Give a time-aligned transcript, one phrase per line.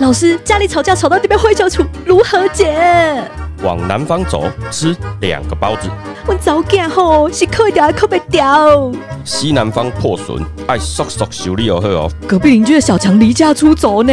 [0.00, 3.22] 老师，家里吵架吵到这边灰球处，如何解？
[3.62, 5.90] 往南方走，吃两个包子。
[6.26, 8.90] 我早干吼，是扣一条还扣不掉。
[9.26, 12.10] 西南方破损，爱速速修理哦好哦。
[12.26, 14.12] 隔壁邻居的小强离家出走呢。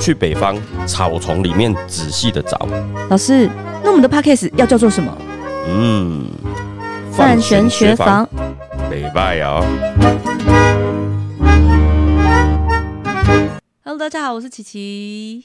[0.00, 2.66] 去北方草丛里面仔细的找。
[3.10, 3.50] 老师，
[3.82, 5.14] 那我们的 podcast 要叫做什么？
[5.68, 6.24] 嗯，
[7.12, 8.26] 范玄学房。
[8.90, 9.62] 北拜哦。
[13.86, 15.44] Hello，大家好，我是琪琪。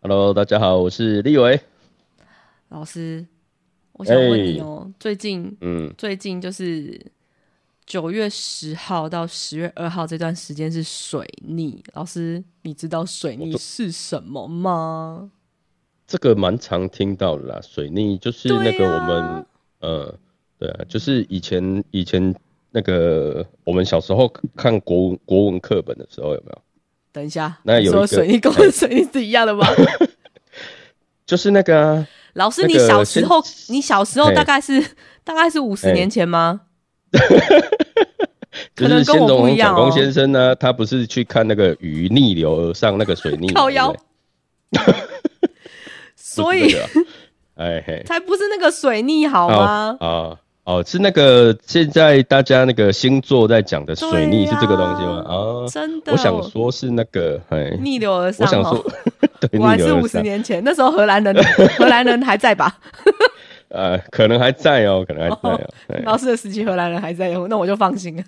[0.00, 1.60] Hello，大家好，我是立伟。
[2.70, 3.26] 老师，
[3.92, 6.98] 我想问你哦、最近嗯，最近就是
[7.84, 11.84] 九月十号到十月二号这段时间是水逆。
[11.92, 15.30] 老师，你知道水逆是什么吗？
[16.06, 17.60] 这个蛮常听到的啦。
[17.60, 19.46] 水逆就是那个我们，
[19.80, 20.18] 呃，
[20.58, 22.34] 对啊，就是以前以前
[22.70, 26.62] 那个我们小时候看国文国文课本的时候有没有？
[27.12, 29.66] 等一下，那有水逆跟水逆是一样的吗？
[31.26, 34.84] 就是那个啊，老师，你小时候，你小时候大概是
[35.22, 36.62] 大概是五十年前吗？
[38.74, 39.76] 可能跟我不一样哦。
[39.76, 43.94] 蒋公先生呢，他不是去看那个鱼逆流而上那个水逆嘛，靠腰。
[46.16, 46.76] 所以
[47.56, 49.96] 哎嘿，才不是那个水逆好吗？
[50.00, 50.38] 啊
[50.70, 55.24] 哦，是那个现在大家那个星座在讲的水逆是这个东西吗？
[55.26, 58.46] 啊，真的，我想说是那个，哎，逆流而上、哦。
[58.46, 58.92] 我想说，
[59.40, 61.34] 对，果然是五十年前，那时候荷兰人
[61.76, 62.78] 荷兰人还在吧？
[63.70, 68.22] 呃，可能还在哦，可能还在哦，哎老师的时期荷兰人还在，那我就放心了。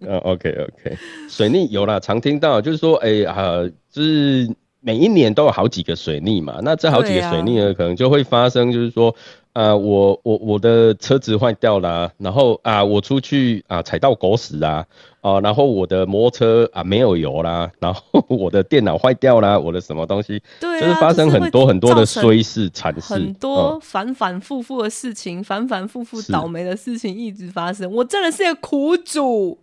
[0.00, 0.96] 嗯，OK OK，
[1.28, 4.48] 水逆有啦，常听到，就是说，哎、啊，就是
[4.80, 9.14] 每一年都有好几个水逆嘛，那这好几个水逆呢，可能就会发生，就是说，
[9.56, 14.84] 啊，我我我的车子坏掉啦，然后啊，我出去啊踩到狗屎啦，
[15.22, 27.90] 哦、然后我的摩托车啊没有油啦，然后 我的电脑坏掉啦，我的什么东西，对啊，就是发生很多很多的衰事惨事，很多嗯反反复复的事情，反反复复倒霉的事情一直发生。
[27.90, 29.56] 我真的是个苦主，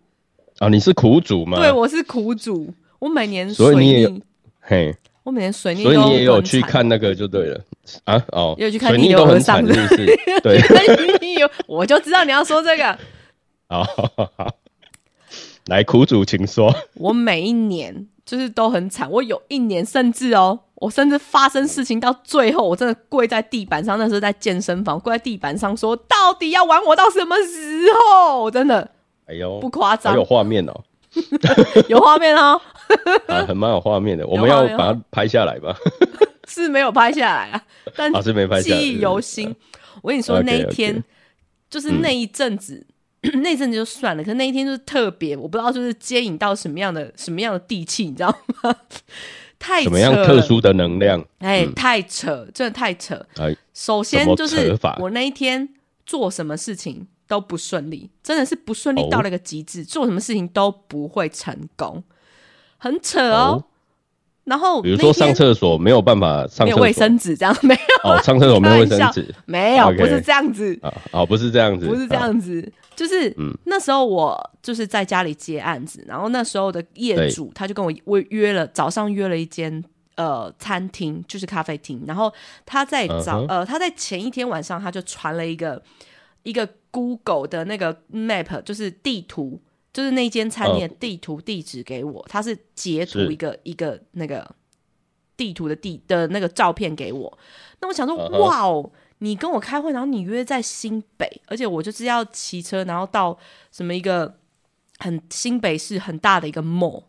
[0.58, 1.60] 啊，你是苦主吗？
[1.60, 2.74] 对，我是苦主。
[2.98, 4.22] 我每年所以你也，
[4.60, 4.96] 嘿。
[5.24, 7.60] 我每年水逆所以你也有去看那个就对了
[8.04, 10.06] 啊哦，也有去看水逆流而逆都很惨，上的是不是？
[10.44, 10.60] 对，
[11.40, 12.98] 有，我就知道你要说这个。
[13.68, 14.56] 好好好，
[15.68, 16.74] 来苦主请说。
[16.96, 28.44] 我每一年就是都很惨，我有一年甚至哦，我甚至发生事情到最后，我真的跪在地板上，那时候在健身房跪在地板上说，到底要玩我到什么时候？
[28.44, 28.90] 我真的
[29.26, 30.84] 哎呦，不夸张有，画面哦，
[31.88, 32.62] 有画面哦，
[33.28, 35.76] 啊，很蛮有画面的，我们要把它拍下来吧？
[36.48, 37.64] 是没有拍下来啊，
[37.96, 39.56] 但 啊，是没拍下来，记忆犹新。
[40.02, 41.04] 我跟你说那一天
[41.70, 42.86] 就是那一阵子，
[43.42, 48.30] 那一阵子就算了，可是那一天就是特别，我不知道就是接引到什么样的什么样的地气，你知道
[48.62, 48.76] 吗？
[49.58, 51.26] 太什么样特殊的能量？
[51.40, 53.26] 哎、太扯，真的太扯。
[53.38, 55.70] 哎，首先就是我那一天
[56.06, 62.04] 做什么事情都不顺利，真的是不顺利哦到了一个极致，做什么事情都不会成功，
[62.84, 63.38] 很扯哦。
[63.38, 63.64] 哦
[64.44, 68.10] 然后比如说上厕所没有办法上厕所，没有卫生纸，这样没有。
[68.12, 69.34] 哦，上厕所没有卫生纸。
[69.46, 73.58] 没有不是这样子，啊，哦，不是这样子，不是这啊，样子，就是、嗯。
[73.64, 77.90] 那时候我就是在家里接案子，然后那时候的业主他就跟我
[78.20, 79.82] 约约了早上约了一间
[80.18, 82.30] 呃餐厅，就是咖啡厅，然后
[82.66, 85.82] 他在早、嗯呃他在前一天晚上他就传了一个
[86.44, 89.62] 一个 Google 的那个 map，就是地图。
[89.94, 94.56] 就是那间餐厅的地图地址给我，他是截图一个一个那个
[95.38, 97.38] 地图的地的那个照片给我。
[97.80, 103.38] 那我想说，哇哦，你跟我开会，然后你约在新北，而且我就是要骑车，然后到
[103.72, 104.40] 什么一个
[104.98, 107.04] 很新北市很大的一个 mall。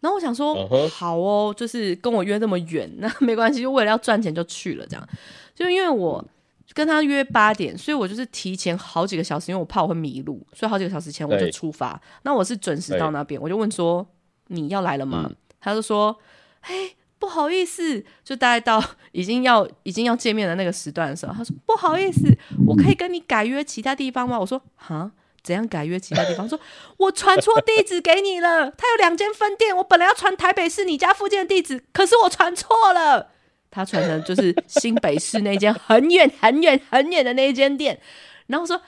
[0.00, 5.08] 然后我想说好哦，就是跟我约那么远，那没关系，就为了要赚钱就去了，这样。
[5.54, 6.24] 就因为我
[6.72, 12.00] 跟他约八点，所以我就是提前好几个小时，因为我怕我会迷路，所以好几个小时前我就出发。
[12.22, 14.06] 那我是准时到那边，我就问说
[14.48, 15.26] 你要来了吗？
[15.28, 16.18] 嗯他就说，
[16.60, 16.96] 嘿。
[17.18, 18.82] 不好意思，就大概到
[19.12, 22.36] 已经要已经要见面的那个时段的时候，他说不好意思，
[22.66, 24.36] 我可以跟你改约其他地方吗？
[24.40, 25.08] 我说哈，
[25.40, 26.48] 怎样改约其他地方？
[26.48, 26.58] 说
[26.96, 33.28] 我传错地址给你了，他有两间分店，我本来要传台北市你家附近的地址，可是我传错了，
[33.72, 37.98] 他传成就是新北市那间很远很远很远的那一间店，
[38.46, 38.80] 然后说。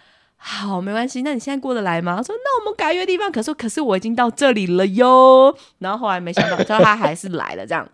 [0.46, 1.22] 好，没关系。
[1.22, 2.16] 那你现在过得来吗？
[2.18, 5.56] 他说：“那我们改约地方。”可是，可是我已经到这里了哟。
[5.78, 7.88] 然后后来没想到，就他还是来了，这样。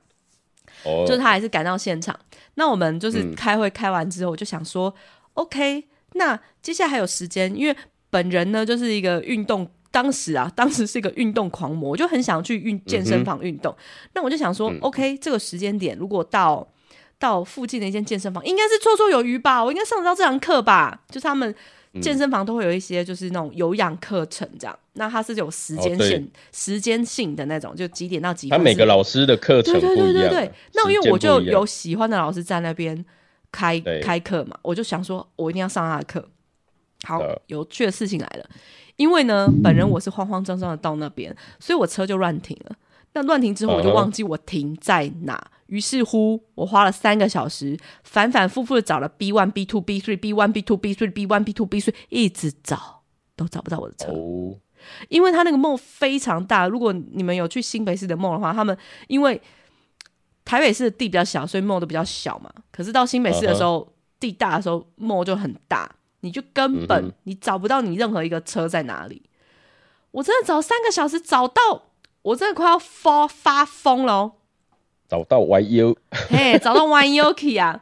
[0.82, 2.18] 哦，就是他还是赶到现场。
[2.54, 4.92] 那我们就是嗯开会开完之后，我就想说、
[5.34, 5.84] o k
[6.14, 7.76] 那接下来还有时间，因为
[8.10, 13.72] 本人呢就是一个运动当时啊， 当时是一个运动狂魔，我就很想去运健身房运动。
[14.14, 16.66] 那我就想说、嗯 o k 这个时间点如果到
[17.20, 21.02] 到附近的一间健身房，应该是绰绰有余吧，我应该上得到这堂课吧？
[21.08, 21.54] 就是他们
[21.92, 28.58] 嗯健身房都会有一些就是那种有氧课程这样，那它是有时间哦对线、时间性的那种，就几点到几点。
[28.58, 29.96] 他每个老师的课程对对。
[29.96, 33.04] 对对对，那因为我就有喜欢的老师在那边
[33.52, 36.26] 开开课嘛，我就想说，我一定要上他的课。
[37.04, 38.44] 好呃，有趣的事情来了，
[38.96, 42.76] 因为呢，本人我是慌慌张张的到那边，所以我车就乱停了。
[43.12, 45.50] 那乱停之后，我就忘记我停在哪。
[45.66, 53.02] 于是乎，我花了三个小时，反反复复的找了 B one、B two、B three、B one、B two、B three、B one、B two、B three，一直找
[53.36, 54.10] 都找不到我的车。
[54.10, 54.58] 哦，
[55.08, 56.66] 因为他那个梦非常大。
[56.66, 58.76] 如果你们有去新北市的梦的话，他们
[59.06, 59.40] 因为
[60.44, 62.52] 台北市的地比较小，所以梦都比较小嘛。
[62.72, 65.88] 可是到新北市的时候地大的时候梦就很大，
[66.20, 69.22] 你就根本、你找不到你任何一个车在哪里。
[70.10, 71.89] 我真的找三个小时找到，
[72.22, 74.32] 我真的快要发发疯了哦！
[75.08, 75.96] 找到 YU，
[76.30, 77.80] 嘿，找到 Yoki 啊！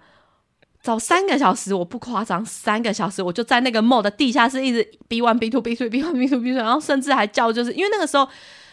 [0.81, 8.27] 找三个小时，我不夸张，三个小时我就在那个 mall 的地下室一直 B one B two B three B one B two B three，然后甚至还叫，就是因为那个时候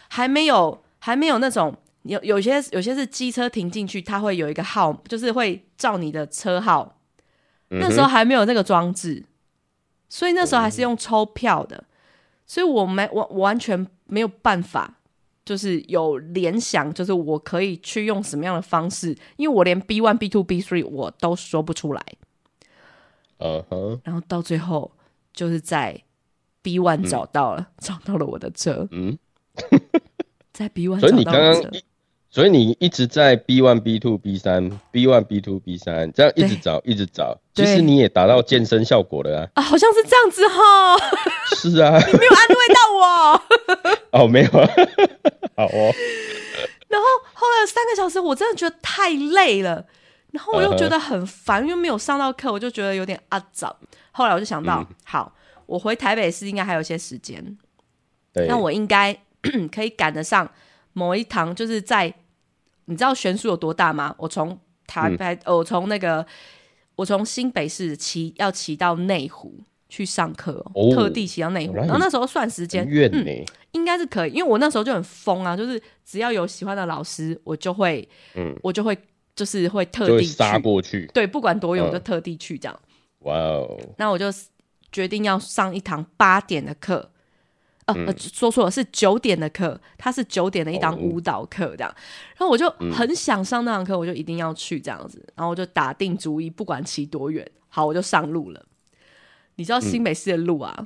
[0.08, 6.96] 还没有还没有那种有有些有些是机车停进去，它会有一个号，就是会照你的车号，
[7.68, 9.24] 那时候还没有那个装置，
[10.08, 11.84] 所以那时候还是用抽票的，
[12.46, 14.94] 所以我没我我完全没有办法，
[15.46, 22.04] 就是有联想，就是我可以去用什么样的方式，因为我连 B one、B two、B three 我都说不出来，
[23.38, 24.90] 嗯哼，然后到最后
[25.32, 26.02] 就是在
[26.62, 29.16] B one 找到了，找到了我的车，嗯，
[30.52, 31.60] 在 B one 找到我的车。
[31.62, 31.84] 刚刚一，
[32.36, 39.48] 所以你一直在 B one、B two、B 三、B one、B two、B 三这样一直找，一直找，其实你也达到健身效果了啊。
[39.54, 40.98] 啊，好像是这样子哈，
[41.56, 43.42] 是啊，你没有安慰到我。
[44.20, 44.68] 哦，没有啊，
[45.56, 45.94] 好哦，
[46.88, 49.82] 然后后来三个小时，我真的觉得太累了，
[50.32, 53.74] 然后我又觉得很烦，因为没有上到课，我就觉得有点阿早。
[54.10, 54.94] 后来我就想到，嗯。
[55.04, 55.34] 好，
[55.64, 57.56] 我回台北市应该还有一些时间，
[58.34, 59.18] 对，那我应该
[59.74, 60.46] 可以赶得上
[60.92, 62.12] 某一堂，就是在
[62.86, 64.14] 你知道悬殊有多大吗？
[64.18, 65.16] 我从台嗯。
[65.16, 66.26] 北，呃我从那个
[66.96, 78.96] 我从新北市骑要骑到内湖去上课哦、哦特地骑到内湖，然后那时候算时间很，远呢，应该是可以，因为我那时候就很疯啊，就是只要有喜欢的老师，我就会，嗯，我就会
[79.34, 82.80] 就是会特地去，杀过去，对，不管多远，我就嗯特地去这样。
[83.20, 84.26] 哇哦，那我就
[84.90, 87.10] 决定要上一堂八点的课，
[87.86, 91.94] 呃，说错了，是九点的课，它是九点的一堂哦舞蹈课这样。
[92.36, 98.64] 然后我就嗯很想上那堂课，我就一定要去这样子，然后我就打定主意，不管骑多远，好，我就上路了。
[99.54, 100.84] 你知道新北市的路啊，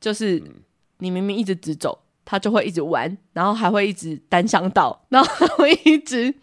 [0.00, 0.42] 就是
[0.98, 6.34] 你明明一直直走，它就会一直弯，然后还会一直单向道，然后还会一直。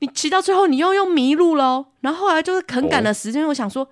[0.00, 1.86] 你骑到最后，你又又迷路喽。
[2.00, 3.88] 然后后来就是很赶的时间，我想说，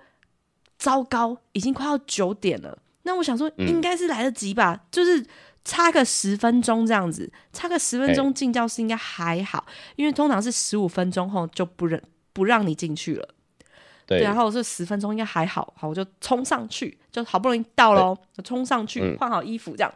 [0.77, 2.79] 糟糕，已经快要九点了。
[3.03, 5.25] 那我想说，应该是来得及吧，就是
[5.63, 9.65] 差个十分钟这样子，差个十分钟进教室应该还好，
[9.95, 11.99] 因为通常是十五分钟后就不让
[12.33, 13.29] 不让你进去了。
[14.05, 19.93] 对，然后这十分钟应该还好，好，我就冲上去，就好不容易到喽，就冲上去嗯换好衣服这样。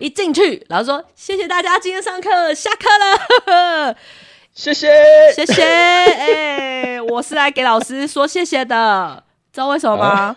[0.00, 2.88] 一进去，老师说：“谢谢大家今天上课，下课
[3.46, 3.96] 了，
[4.52, 4.88] 谢谢，
[5.34, 5.62] 谢谢。
[5.62, 10.36] 哎、我是来给老师说谢谢的，知道为什么吗？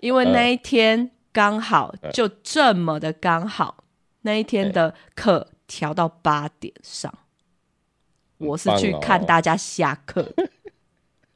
[0.00, 3.84] 因为那一天刚好就这么的刚好，
[4.22, 7.12] 那一天的课调到八点上，
[8.38, 10.48] 我是去看大家下课的，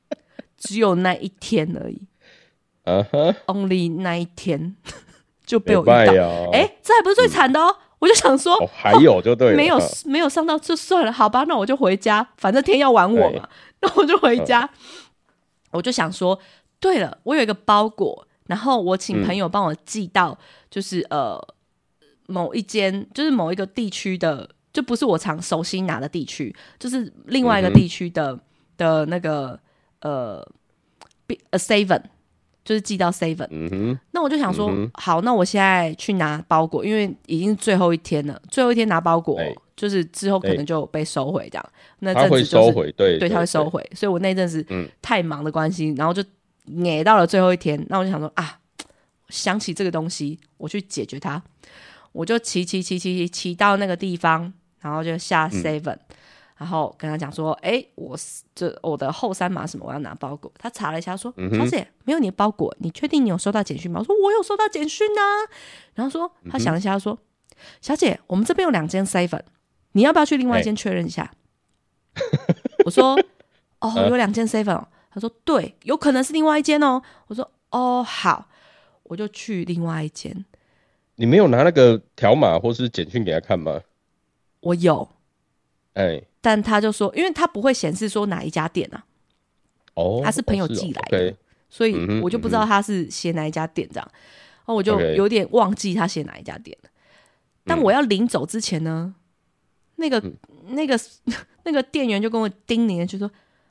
[0.56, 2.06] 只有那一天而已
[3.46, 4.74] ，，only 那一天。
[5.44, 5.92] 就被我遇到。
[6.52, 7.74] 哎、这还不是最惨的哦！
[8.00, 13.48] 我就想说，哦，还有就对了，没有嗯没有上到就算了，好吧，那我就回家，反正天要玩我嘛，
[13.80, 14.68] 那我就回家。
[15.70, 16.38] 我就想说，
[16.80, 20.38] 对了，我有一个包裹，然后我请朋友帮我寄到，
[20.70, 21.38] 就是、呃
[22.30, 28.38] 某一间，就是某一个地区的，就不是我常熟悉拿的地区，就是另外一个地区的、
[28.76, 29.58] 的那个
[30.02, 30.46] 呃
[31.48, 32.02] 呃 seven，
[32.62, 33.46] 就是寄到 seven。
[33.50, 41.66] 嗯哼，那我就想说，嗯好，那我现在去拿包裹，因为已经最后一天了，最后一天拿包裹对，就是之后可能就被收回这样。
[42.00, 44.86] 那阵子就是收回，对对，他会收，回，所以我那阵子嗯。
[45.00, 46.22] 太忙的关系，然后就
[46.68, 48.58] 撵到了最后一天，那我就想说啊，
[49.28, 51.42] 想起这个东西，我去解决它，
[52.12, 55.96] 我就骑骑骑骑骑骑到那个地方，然后就下 seven，、
[56.56, 60.50] 然后跟他讲说，哎，我是这我的后三码什么，我要拿包裹。
[60.58, 64.00] 他查了一下，说，小姐没有你的包裹，你确定你有收到简讯吗？
[64.00, 65.22] 我说我有收到简讯啊。
[65.94, 67.18] 然后说他想一下，说，
[67.80, 69.42] 小姐，我们这边有两间 seven，
[69.92, 71.30] 你要不要去另外一间确认一下？
[72.84, 73.18] 我说，
[73.80, 74.84] 哦， 有两间 seven。
[75.18, 77.02] 他说对，有可能是另外一间哦。
[77.26, 78.48] 我说哦好，
[79.02, 80.44] 我就去另外一间。
[81.16, 83.80] 你没有拿那个条码或是简讯给他看吗？
[84.60, 85.08] 我有，
[85.94, 86.22] 哎。
[86.40, 89.04] 但他就说，因为他不会显示说哪一家店啊，
[89.94, 91.34] 哦，他是朋友寄来的，
[91.68, 96.90] 所以我就不知道他是写哪一家店这样，然后我就有点忘记他写哪一家店了
[97.64, 99.16] 但我要临走之前呢，
[99.96, 100.22] 那个
[100.68, 100.98] 那个
[101.64, 103.28] 那个店员就跟我叮咛，就说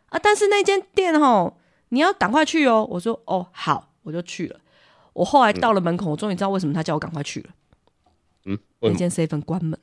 [0.10, 1.54] 啊，但是那间店哦，
[1.90, 2.88] 你要赶快去哦。
[2.92, 4.60] 我说哦好，我就去了。
[5.14, 7.50] 我后来到了门口，我终于知道为什么他叫我赶快去了。
[8.46, 9.80] 嗯，那间 seven 关门。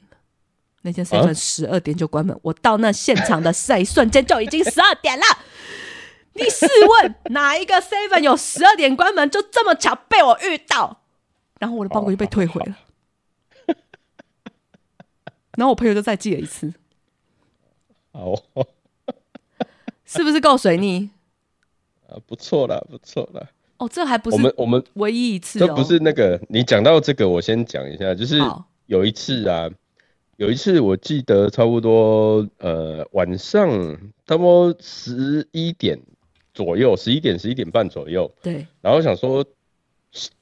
[0.83, 5.25] 那间 seven 十二点就关门，我到那现场的那一 瞬间就已经十二点了。
[6.35, 9.31] 你试问 哪一个 seven 有十二点关门？
[9.31, 11.03] 就这么巧被我遇到，
[11.59, 12.77] 然后我的包裹就被退回了。
[15.57, 16.75] 然后我朋友就再寄了一次。
[18.13, 18.41] 哦，
[20.17, 21.09] 是不是够水逆？
[22.09, 23.47] 啊，不错啦，不错啦。
[23.79, 28.39] 哦，这还不是我们我们唯一一次，这不是那个你讲到这个，我先讲一下，就是
[28.87, 29.71] 有一次啊。
[30.37, 33.71] 有一次，我记得差不多呃晚上
[34.27, 35.97] 差不多十一点
[36.53, 38.29] 左右，十一点十一点半左右。
[38.43, 38.67] 对。
[38.81, 39.45] 然后想说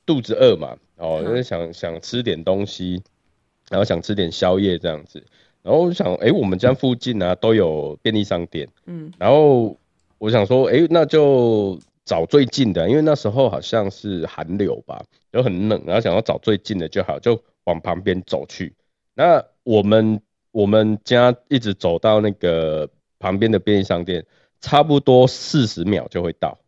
[0.06, 3.02] 肚子饿嘛，哦，因为想想吃点东西，
[3.68, 5.22] 然后想吃点宵夜这样子。
[5.62, 8.69] 然后我想，哎，我们家附近呢都有便利商店。
[8.87, 9.12] 嗯。
[9.19, 9.76] 然后
[10.19, 15.02] 我想说，哎，那就找最近的，因为那时候好像是寒流吧，
[15.33, 18.75] 就很冷，然后想要找最近的就好，就往旁边走去。
[19.14, 22.88] 那我们我们家一直走到那个
[23.19, 24.25] 旁边的便利商店，
[24.61, 26.59] 差不多四十秒就会到。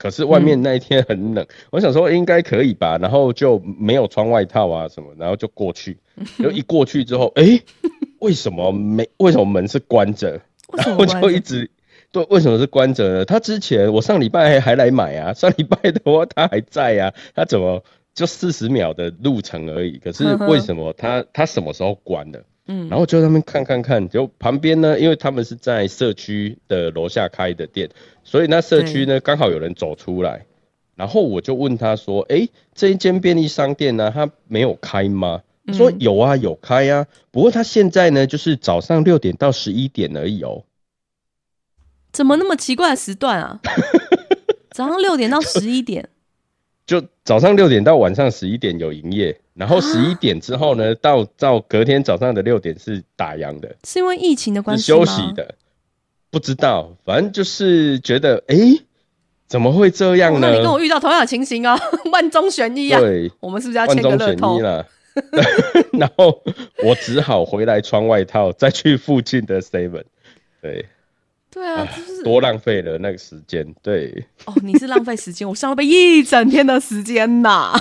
[0.00, 5.98] 可是外面那一天很冷，我想说应该可以吧，然后就没有穿外套啊什么，然后就过去。
[6.40, 7.60] 就一过去之后，哎，
[8.20, 9.06] 为什么没？
[9.18, 10.40] 为什么门是关着？
[10.72, 11.70] 然后 就一直
[12.10, 13.24] 对，为什么是关着呢？
[13.26, 17.84] 他之前我上礼拜还来买啊，上礼拜的话他还在啊，他怎么？
[18.12, 22.42] 就四十秒的路程而已，可是为什么他他什么时候关的？
[22.66, 27.88] 嗯，然后就在那边看看看，就旁边呢，因为他们是在社区的楼下开的店，
[28.22, 30.46] 所以那社区呢刚好有人走出来，
[30.94, 40.64] 然后我就问他说：“哎，这一间便利商店呢，它没有开吗？”说有啊，有开啊，不过他现在呢就是早上六点到十一点而已哦。
[42.12, 43.60] 怎么那么奇怪的时段啊？
[44.70, 46.08] 早上六点到十一点。
[46.86, 53.76] 就早上六点到晚上十一点有营业，然后十一点之后呢，到到隔天早上的六点是打烊的。
[53.84, 55.54] 是因为疫情的关系休息的，
[56.30, 58.56] 不知道，反正就是觉得，哎，
[59.46, 60.48] 怎么会这样呢？
[60.50, 61.78] 那你跟我遇到同样的情形啊，
[62.10, 62.98] 万中选一啊。
[63.00, 64.86] 对，我们是不是要签个乐透了？
[65.92, 66.42] 然后
[66.82, 70.04] 我只好回来穿外套，再去附近的 seven。
[70.62, 70.86] 对。
[71.50, 73.66] 对啊，就是多浪费了那个时间。
[73.82, 77.72] 对，哦，你是浪费时间，我上了被一整天的时间呐。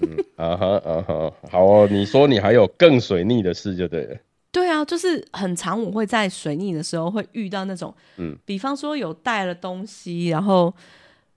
[0.00, 4.16] 嗯啊哈啊哈，好哦，你说你还有更水逆的事就对了。
[4.50, 10.72] 对啊，就是很长，我会在水逆的时候会遇到那种，嗯，比方说有带了东西，然后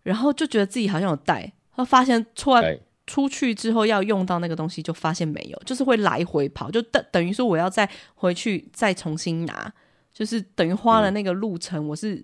[0.03, 9.74] 然后就觉得自己好像有带，然后发现出来出去之后要用到那个东西，就发现没有，就是会来回跑，就等等于说我要再回去再重新拿。
[10.13, 12.23] 就是等于花了那个路程，我是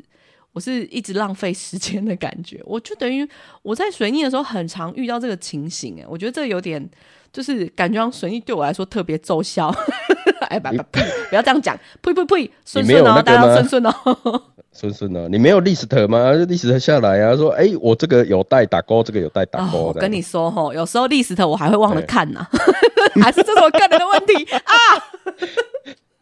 [0.53, 2.61] 我是一直浪费时间的感觉。
[2.65, 3.27] 我就等于
[3.61, 5.99] 我在水逆的时候，很常遇到这个情形。
[5.99, 6.89] 哎，我觉得这有点
[7.31, 9.73] 就是感觉让水逆对我来说特别奏效。
[10.49, 10.83] 哎，不不
[11.29, 15.27] 不要这样讲，呸呸呸，顺顺哦，大家顺顺哦，顺顺哦。
[15.29, 19.87] 你没有 list 吗？list 下来啊，说哎，我这个有带打勾，这个有带打勾。
[19.87, 22.47] 我跟你说哈，有时候 list 我还会忘了看呐，
[23.21, 24.73] 还是这是我个人的问题 啊。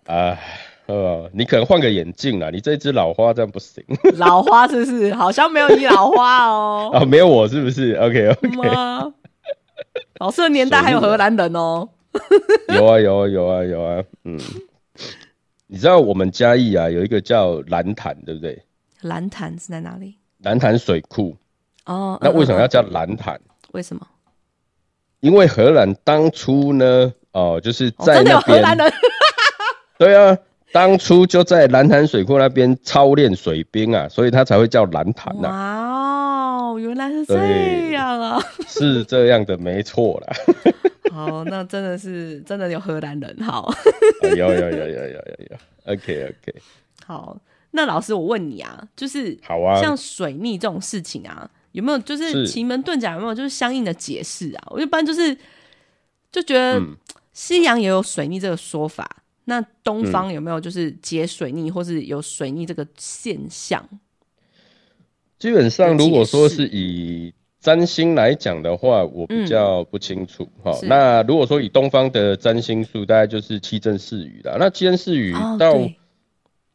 [0.06, 0.16] 啊。
[0.16, 0.38] 呃，
[1.32, 3.84] 你可能换个眼镜啦，你这只老花这样不行。
[4.18, 5.14] 老花是不是？
[5.16, 6.92] 好像没有你老花哦。
[6.94, 8.70] 啊，没有我是不是？OK OK。
[10.20, 11.90] 老师的年代还有荷兰人哦。
[12.74, 14.40] 有啊有啊有啊有啊，嗯。
[15.68, 18.64] 你知道我们嘉义啊有一个叫蓝潭，对不对？
[19.02, 20.16] 蓝潭是在哪里？
[20.44, 21.36] 蓝潭水库。
[21.86, 22.18] 哦。
[22.22, 23.40] 那为什么要叫蓝潭？
[23.72, 24.08] 为什么？
[25.20, 28.42] 因为荷兰当初呢，哦，就是在那边。
[28.42, 28.94] 荷兰人。
[29.98, 30.38] 对啊。
[30.76, 35.48] 当初就在蓝潭水库那边操练水兵啊，所以他才会叫蓝潭呐。
[35.48, 38.38] 哇哦，原来是这样啊！
[38.68, 40.36] 是这样的，没错啦。
[41.16, 43.74] 好，那真的是真的有荷兰人，好。
[44.22, 46.62] 有有有有有有有，OK OK。
[47.06, 47.38] 好，
[47.72, 54.68] 那老师我问你啊，就是好啊，像水逆这种事情啊，有没有就是是奇门遁甲有没有就是相应的解释啊？
[54.72, 55.34] 我一般就是
[56.34, 56.98] 就觉得嗯
[57.32, 59.10] 西洋也有水逆这个说法，
[59.46, 63.88] 那东嗯方有没有就是解水逆或是有水逆这个现象？
[65.38, 70.48] 基本上如果说是以占星来讲的话，我比较不清楚。
[70.64, 74.56] 哈、是那如果说以东方的占星术，大概就是七正四语啦。
[74.60, 75.96] 那七正四语哦，到、对，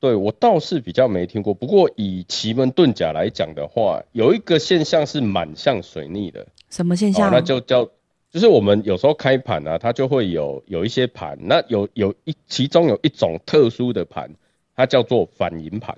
[0.01, 1.55] 对我倒是比较没听过。
[1.55, 6.47] 不过以奇门遁甲来讲的话，有一个现象是蛮像水逆的。
[6.69, 7.89] 什么现哦象？，那就叫，
[8.33, 14.31] 就是我们有时候开盘啊，它就会有有一些盘，那有有一其中有一种特殊的盘，
[14.77, 15.97] 它叫做反银盘。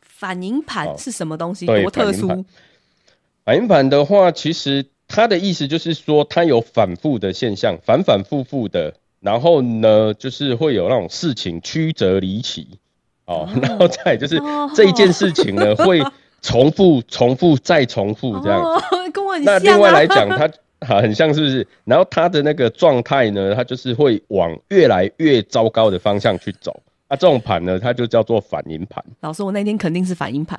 [0.00, 1.66] 反应盘哦是什么东西？
[1.66, 2.44] 对多特殊？
[3.44, 12.78] 反银盘的话，其实它的意思就是说，它有反复的现象，反反复复的，然后呢，就是会有那种事情曲折离奇，
[13.24, 16.00] 哦，然后再就是哦这一件事情呢，会
[16.40, 18.62] 重复、重复再重复这样。
[18.62, 18.80] 哦，
[19.12, 19.58] 跟我很那。
[19.58, 20.48] 另外来讲，它
[20.82, 21.66] 啊很像是不是？
[21.84, 26.82] 然后它的那个状态呢，它就是会往越来越糟糕的方向去走。
[27.08, 30.58] 啊，这种盘呢，它就叫做反应盘老师，我那天肯定是反应盘，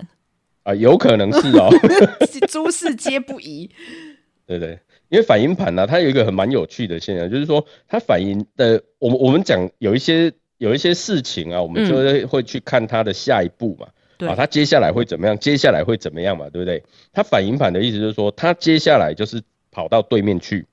[0.64, 1.70] 啊，有可能是哦，
[2.48, 3.70] 诸事皆不宜。
[4.46, 4.78] 对对，
[5.10, 13.88] 因为反应盘呢、它有一个很蛮有趣的现象，就是说它反应的，我们我们讲有一些有一些事情啊，我们就会会去看它的下一步嘛。
[14.18, 15.36] 对啊，它接下来会怎么样？
[15.40, 16.48] 接下来会怎么样嘛？
[16.52, 16.84] 对不对？
[17.12, 19.42] 它反应盘的意思就是说，它接下来就是
[19.74, 20.68] 跑到对面去。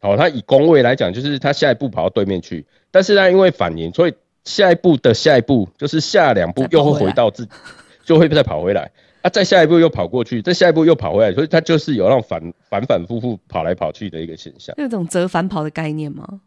[0.00, 7.52] 好、他以宫位来讲，就是他下一步跑到对面去，但是他，因为反应，所以下一步的下一步就是下两步又会回到自己，
[8.04, 8.90] 就会再跑回来。
[9.20, 14.74] 啊，再下一步又跑过去，再下一步又跑回来，所以他就是有那种反反反复复跑来跑去的一个现象。
[14.76, 16.40] 那种折返跑的概念吗？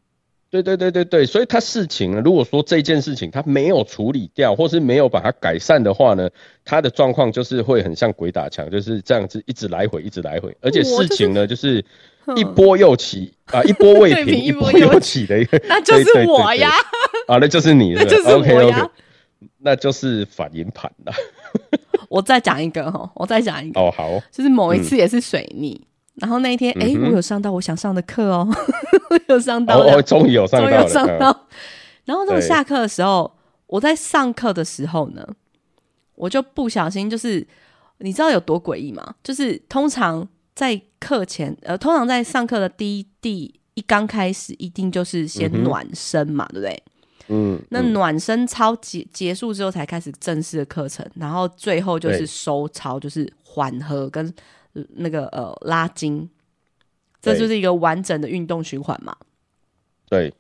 [0.64, 6.30] 对对对对对，所以他事情呢，如果说这件事情他没有处理掉，或是没有把它改善的话呢，
[6.64, 11.84] 他的状况就是会很像鬼打墙，就是这样子一直来回，一直来回，而且事情呢就是
[12.26, 16.72] 哼一波又起啊，一波未平，一波又起的一个，那 就是我呀，
[17.28, 18.90] 啊，那就是你， 那就是我呀
[19.60, 21.14] 那就是反应盘了。
[22.10, 25.82] 我再讲一个哈，我再讲一个，哦，好，就是某一次也是水逆，
[26.16, 28.48] 然后那一天，哎、嗯我有上到我想上的课哦，
[29.10, 31.48] 我 有上到哦哦，终于有上终于有到，嗯上到。
[32.06, 33.32] 然后等我下课的时候，
[33.68, 35.28] 我在上课的时候呢，
[36.16, 37.46] 我就不小心就是，
[37.98, 39.16] 你知道有多诡异吗？
[39.24, 46.84] 就是通常在课前，呃，通常在上课的第一第一刚开始，一定就是先暖身嘛，对不对？
[47.28, 47.92] 嗯，那嗯。
[47.92, 54.32] 暖身操结结束之后，才开始正式的课程，然后最后就是收操，就是缓和跟呃
[54.96, 56.30] 那个呃拉筋，
[57.22, 59.16] 这就是一个完整的运动循环嘛。
[60.10, 60.34] 对，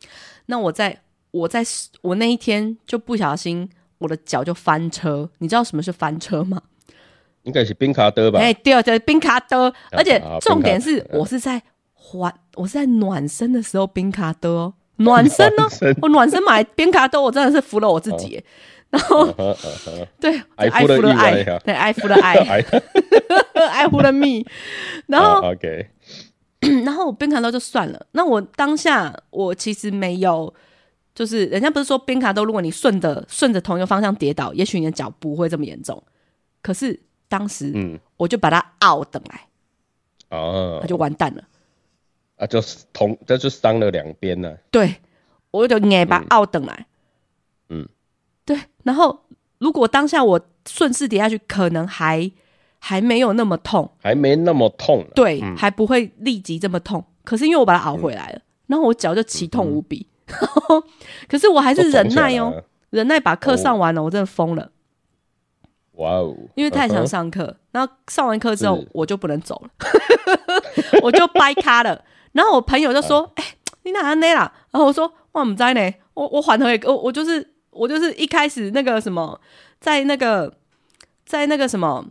[0.45, 1.63] 那我在我在
[2.01, 6.61] 我那一天就不小心我的脚就翻车，你知道什么是翻车吗？
[7.43, 8.39] 应该是冰卡德吧？
[8.39, 11.61] 哎、对对，冰卡的，而且啊重点是我是在
[11.93, 18.45] 缓，我是在暖身的时候冰卡的哦，暖身呢 暖身，我暖身买冰卡的，我真的是服了我自己耶，
[18.95, 19.27] 然后
[20.21, 22.65] 对，爱爱服了爱对，爱服了爱，哎，
[23.69, 24.41] 爱服了 me，
[25.07, 25.89] 然后哦 OK，
[26.85, 30.53] 然后我边卡豆就算了，那我当下我其实没有，
[31.13, 36.01] 就是人家不是说边卡豆，如果你顺着顺着同一个方向跌倒，也许你的脚不会这么严重。
[36.61, 39.47] 可是当时嗯，我就把它拗等来，
[40.29, 41.43] 哦那，就完蛋了。
[42.37, 44.55] 啊，就是同，这就伤了两边呢。
[44.71, 44.95] 对，
[45.51, 46.73] 我就硬把它拗等来。
[46.79, 46.85] 嗯，
[48.45, 48.57] 对。
[48.83, 49.25] 然后
[49.57, 52.31] 如果当下我顺势跌下去，可能还
[52.79, 55.07] 还没有那么痛，还没那么痛呢。
[55.15, 57.03] 对，嗯还不会立即这么痛。
[57.23, 60.07] 可是因为我把它熬回来了，然后我脚就奇痛无比。
[61.27, 62.63] 可是我还是忍耐哦。
[62.91, 64.71] 忍耐把课上完了，我真的疯了，
[65.93, 67.57] 哇哦，因为太想上课。
[67.71, 69.69] 然后上完课之后，我就不能走了，
[71.03, 72.01] 我就掰咖了。
[72.31, 73.43] 然后我朋友就说：“哎、
[73.83, 79.39] 你哪样那啦？”然后我说：“我不知道呢，我我缓和也，我我就是我就是一开始那个什么，
[79.79, 80.51] 在那个
[81.25, 82.05] 在那个什么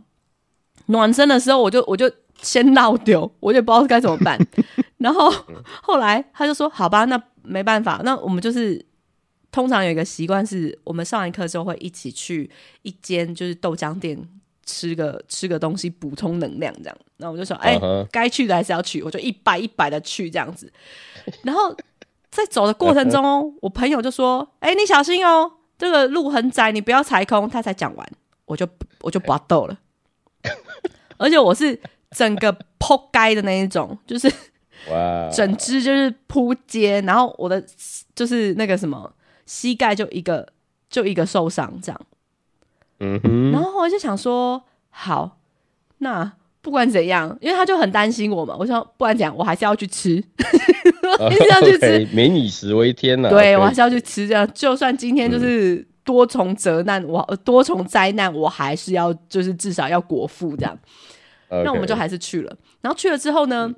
[0.87, 2.09] 暖身的时候，我就我就
[2.41, 4.39] 先闹丢，我也不知道该怎么办。
[4.99, 5.31] 然后
[5.81, 8.83] 后来他就说：“好吧，那没办法，那我们就是
[9.51, 12.49] 通常有一个习惯，是我们上完课之后会一起去
[12.81, 14.17] 一间就是豆浆店
[14.65, 16.97] 吃个吃个东西补充能量，这样。
[17.17, 17.77] 那我就说：哎、
[18.11, 20.71] 该去的还是要去，我就一百一百的去这样子。
[21.43, 21.75] 然后
[22.35, 27.49] 在走的过程中哦，我朋友就说：哎、你小心哦，这个路很窄，你不要踩空。
[27.49, 28.07] 他才讲完，
[28.45, 28.67] 我就
[29.01, 29.77] 我就不要斗了，
[31.17, 31.79] 而且我是
[32.11, 34.31] 整个扑街的那一种，就是。
[34.91, 37.63] 哇，整只就是扑街，然后我的
[38.13, 39.11] 就是那个什么
[39.47, 40.47] 膝盖就一个
[40.89, 42.01] 就一个受伤这样，
[42.99, 45.39] 嗯哼，然后我就想说，好，
[45.99, 46.33] 那
[46.65, 50.21] 不管怎样，因为他就很担心我嘛，我说不管怎样，我还是要去吃，
[51.19, 52.07] 我 一定要去吃。
[52.11, 54.27] 民以食为天呐、对我还是要去吃。
[54.27, 60.75] 这样，就算今天就是多重责难，我呃多重灾难，我还是要就是至少要果腹这样。
[61.49, 62.51] 那我们就还是去了。
[62.81, 63.71] 然后去了之后呢，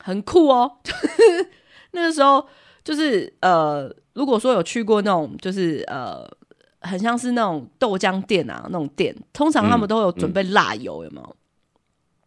[0.00, 1.48] 很酷哦，就是
[1.92, 2.46] 那个时候
[2.84, 6.22] 就是呃，如果说有去过那种就是呃，
[6.82, 11.36] 很像是那种豆浆店啊那种店，通常他们嗯都有准备辣油，有没有？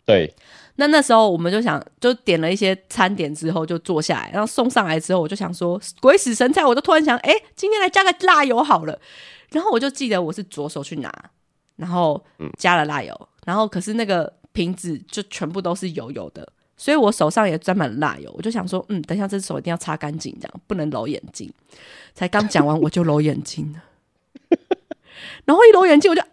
[0.08, 0.34] 对，
[0.78, 9.00] 那那时候我们就想，就点了一些餐点之后就坐下来，然后送上来之后，我就想说鬼使神差，我就突然想，哎、今天来加个辣油好了。
[9.52, 11.10] 然后我就记得我是左手去拿，
[11.76, 12.22] 然后
[12.58, 18.30] 加了辣油，然后可是那个瓶子就全部都是油油的，所以我手上也沾满了辣油。
[18.38, 21.52] 我就想说，嗯，等下这手一定要擦干净，这样不能揉眼睛。
[22.13, 23.84] 才刚讲完我就揉眼睛了，
[25.46, 26.28] 然后一揉眼睛我就啊，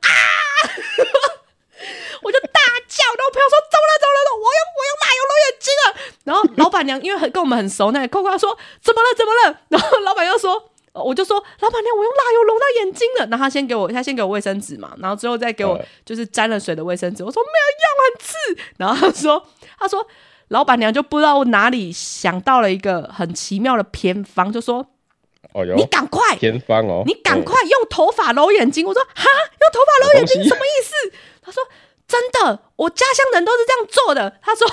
[2.22, 5.84] 我就大叫，然后我朋友说怎么了怎么了，我用我用辣油揉眼睛了。
[6.24, 10.70] 然后老板娘因为很跟我们很熟，那个扣扣说怎么了怎么了， 然后老板又说。
[10.94, 13.26] 呃我就说，老板娘，我用蜡油揉到眼睛了。
[13.26, 17.24] 然后他先给我，他先给我卫生纸嘛，然后之后再给我呃就是沾了水的卫生纸。
[17.24, 18.72] 我说没有用，很刺。
[18.78, 19.44] 然后他说，
[19.76, 20.06] 他说
[20.50, 24.86] 老板娘就不知道哪里想到了一个很奇妙的偏方，就说
[25.52, 28.86] 哦哟你，赶快，偏方哦，你赶嗯快用头发揉眼睛。
[28.86, 31.16] 我说哈，用头发揉眼睛什么意思？
[31.42, 31.60] 他说
[32.06, 34.38] 真的，我家乡人都是这样做的。
[34.40, 34.64] 他说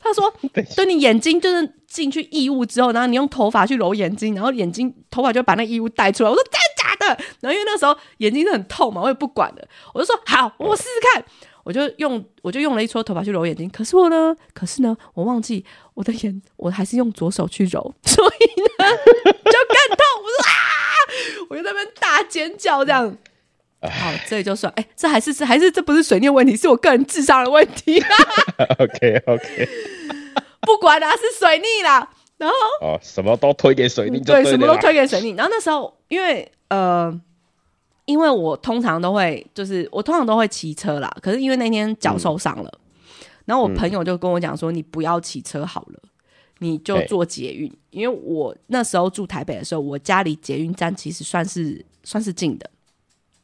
[0.00, 0.32] 他说，
[0.76, 6.30] 对你眼睛就是进去异物之后，然后你用头发去揉眼睛，然后眼睛头发就把那异物带出来。
[6.30, 7.24] 我说真的假的？
[7.40, 11.24] 然后因为那时候眼睛是很痛嘛，我也不管了，我就说好，我试试看。
[11.64, 20.02] 我就用我就用了一撮头发去揉眼睛，可是我呢，可是呢，我忘记我的眼，我还是用左手去揉， 所以呢就更痛。
[20.22, 20.56] 我说啊，
[21.50, 23.14] 我就在那边大尖叫这样。
[23.80, 28.02] 好，这里就算，哎、这还是这还是这不是水逆问题，是我个人智商的问题。
[28.78, 29.68] OK OK，
[30.62, 32.10] 不管啦、是水逆啦。
[32.38, 35.30] 然后哦，什么都推给水逆就对，了什么都推给水逆。
[35.30, 37.12] 然后那时候，因为呃，
[38.04, 41.12] 因为我通常都会，就是我通常都会骑车啦。
[41.20, 42.78] 可是因为那天脚受伤了，
[43.44, 46.00] 然后我朋友就跟我讲说，你不要骑车好了，
[46.58, 47.72] 你就嘿坐捷运。
[47.90, 52.70] 因为我那时候住台北的时候，我家离捷运站其实算是算是近的。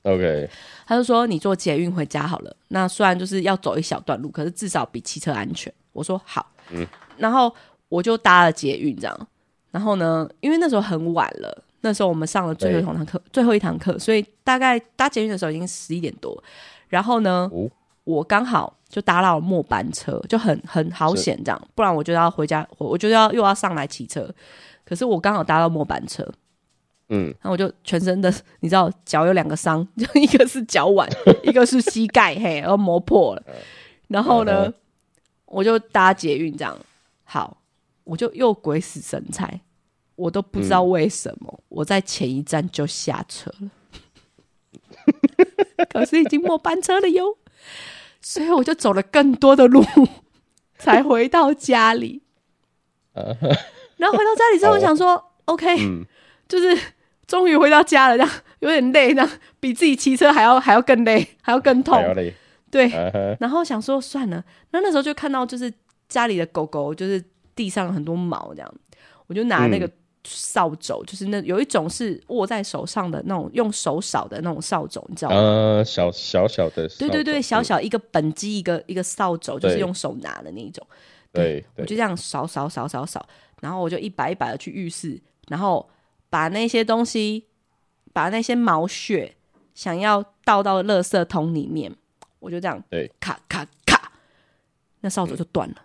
[0.04, 0.48] OK，
[0.86, 2.56] 他就说你坐捷运回家好了。
[2.68, 5.72] 那虽然就是要走一小段路，可是至少比骑车安全。
[5.92, 6.86] 我说好，嗯
[7.16, 7.54] 然后
[7.88, 9.28] 我就搭了捷运这样。
[9.70, 16.42] 然后呢，因为那时候很晚了，那时候我们上了最后一堂课，最后一堂课，所以大概搭捷运的时候已经十一点多。
[16.88, 17.68] 然后呢，哦
[18.04, 24.28] 我刚好就搭到了末班车，就很很好险这样，不然我就要回家，我我就要又要上来骑车。
[24.84, 26.22] 可是我刚好搭到末班车，
[27.10, 31.08] 嗯，然后我就全身的， 你知道脚有两个伤， 就一个是脚腕，
[31.42, 33.42] 一个是膝盖，嘿，然后磨破了。
[34.08, 34.74] 然后呢，嗯
[35.46, 36.76] 我就搭捷运这样，
[37.24, 37.58] 好，
[38.04, 39.48] 我就又鬼使神差，
[40.16, 43.70] 我都不知道为什么、我在前一站就下车了，
[45.90, 47.36] 可是已经末班车了哟，
[48.20, 49.84] 所以我就走了更多的路
[50.78, 52.22] 才回到家里。
[53.12, 56.06] 然后回到家里之后，我想说、o k 嗯。
[56.46, 56.78] 就是
[57.26, 62.02] 终于回到家了，这样有点累，这样比自己骑车还要还要更累，还要更痛。
[62.70, 62.88] 对，
[63.38, 65.72] 然后想说算了，那那时候就看到就是
[66.08, 67.22] 家里的狗狗，就是
[67.54, 68.74] 地上很多毛这样，
[69.28, 69.88] 我就拿那个
[70.24, 75.36] 扫帚，就是那有一种是握在手上的那种用手扫的那种扫帚，你知道吗？
[75.36, 80.84] 呃，小小小的，对对对，小小一个本机一个一个扫帚，就是用手拿的那一种。
[81.32, 83.24] 对对我就这样扫扫扫扫扫，
[83.60, 85.88] 然后我就一把一把的去浴室，然后
[86.34, 87.46] 把那些东西，
[88.12, 89.36] 把那些毛屑
[89.72, 91.94] 想要倒到垃圾桶里面，
[92.40, 94.10] 我就这样，对，咔咔咔，
[95.02, 95.76] 那扫帚就断了。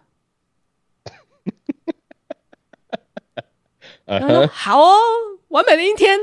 [4.09, 4.97] 啊然后说，好哦，
[5.49, 6.17] 完美的一天，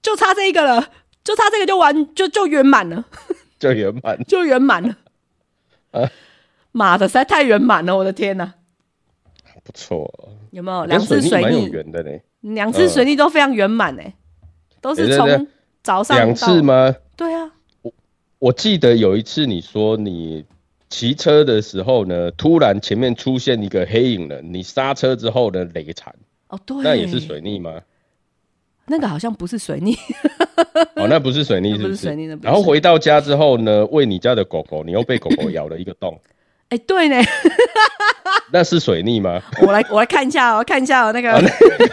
[0.00, 0.90] 就差这一个了，
[1.22, 3.04] 就差这个就完就就圆满了，
[3.58, 4.96] 就圆满， 就圆满了。
[5.90, 6.10] 啊
[6.72, 7.94] 妈的，实在太圆满了！
[7.94, 8.54] 我的天哪，
[9.62, 10.10] 不错，
[10.52, 10.86] 有没有？
[10.86, 11.44] 两跟水逆。
[11.44, 11.68] 蛮有？
[11.68, 14.02] 缘的呢，两次水逆都非常圆满呢，
[14.80, 15.46] 都是从
[15.82, 16.62] 早上两次到？
[16.62, 16.94] 吗？
[17.16, 17.50] 对啊，
[17.82, 17.92] 我
[18.38, 20.44] 我记得有一次你说你
[20.88, 26.14] 骑车的时候呢，突然前面出现一个黑影人，你刹车之后呢雷惨，
[26.48, 27.80] 哦对，那也是水逆吗？
[28.86, 29.94] 那个好像不是水逆，
[30.96, 36.18] 哦，那不是水逆 是不那不是水逆那不是然后回到家之后呢，喂你家的狗狗，你又被狗狗咬了一个洞，
[36.70, 37.16] 哎，对呢，
[38.52, 39.40] 那是水逆吗？
[39.62, 41.32] 我来我来看一下，我看一下哦那个，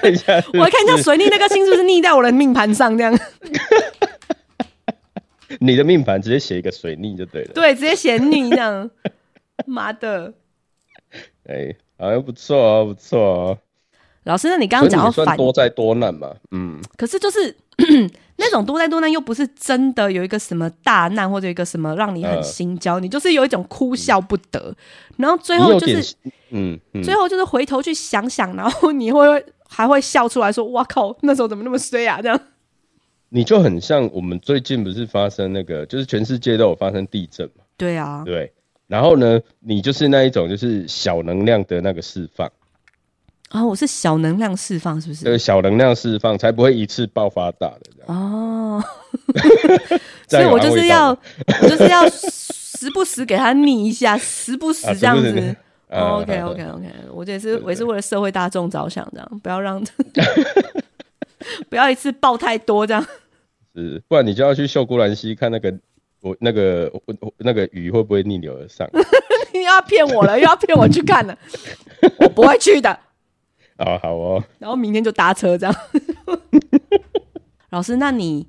[0.02, 3.18] 看一下是是， 我来看一下水逆那个星是不是逆在我的命盘上这样？
[5.62, 7.52] 你的命盘直接写一个水逆就对了。
[7.54, 8.90] 对，直接写逆这样。
[9.66, 10.34] 妈的！
[11.48, 13.58] 哎，好像不错哦，不错哦。
[14.26, 16.32] 老师，那你刚刚讲到反多灾多难嘛？
[16.52, 17.56] 嗯，可是就是
[18.38, 24.76] 那种多灾多难，又不是真的有一个什么大难或者一个什么让你很心焦，你就是有一种哭笑不得，
[25.18, 26.16] 然后最后就是
[26.50, 32.40] 嗯，最后就是回头去想想，然后你会还会笑出来说：“哇靠，那时候怎么那么衰啊？”这样，
[33.30, 37.64] 你就很像我们最近不是发生那个，就是全世界都有发生地震嘛？
[37.78, 38.52] 对啊，对。
[38.88, 42.52] 然后呢，你就是那一种就是小能量的那个释放。
[43.56, 45.26] 啊，我是小能量释放，是不是？
[45.30, 48.84] 呃，小能量释放才不会一次爆发大的哦。
[50.28, 51.10] 所以我就是要，
[51.62, 55.56] 我就是要时不时给他逆一下，时不时这样子。
[55.90, 59.82] OK OK OK，我也是，我也是为了社会大众着想，这样不要让，
[61.70, 63.06] 不要一次爆太多这样。
[63.74, 65.74] 是，不然你就要去秀姑兰溪看那个
[66.20, 66.92] 我那个
[67.38, 68.86] 那个鱼会不会逆流而上？
[69.54, 71.38] 又要骗我了，又要骗我去看了，
[72.18, 73.00] 我不会去的。
[73.78, 74.44] 哦，好哦。
[74.60, 75.76] 然后明天就搭车这样。
[77.72, 78.48] 老师，那你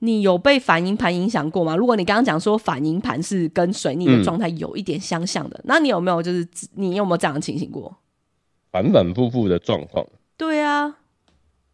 [0.00, 1.76] 你有被反应盘影响过吗？
[1.76, 7.96] 如果你刚刚讲说反应盘是跟水逆的状态有一点相像的，那你有没有就是你有没有这样的情形过？
[8.72, 10.04] 反反复复的状况。
[10.36, 10.96] 对啊。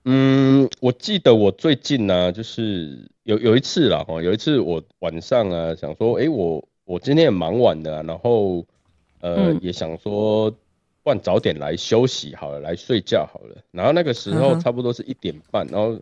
[0.04, 8.66] 嗯，我记得我最近呢，就是有有一次啦，哈，有一次我晚上啊想说，哎，我我今天也蛮晚的，然后
[9.20, 10.52] 呃也想说。
[11.04, 13.56] 换早点来休息好了，来睡觉好了。
[13.70, 15.98] 然后那个时候差不多是一点半，然后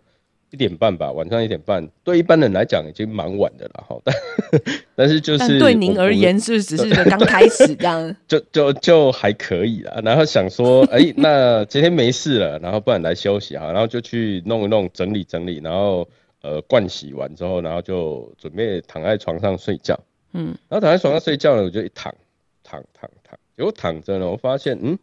[0.50, 3.96] 一点半吧，晚上一点半，对一般人来讲已经蛮晚的了哈。
[4.04, 4.14] 但
[4.96, 10.00] 但是就是对您而言是只是刚开始这样， 就就就还可以了。
[10.04, 16.06] 然后想说，哎，那今天没事了，然后不然来休息哈，然后就去弄一弄，整理整理，然后
[16.42, 19.98] 呃盥洗完之后，然后就准备躺在床上睡觉。
[20.32, 22.14] 嗯，然后躺在床上睡觉呢，我就一躺
[22.62, 23.38] 躺躺躺。
[23.64, 24.98] 我躺着呢，我发现，嗯，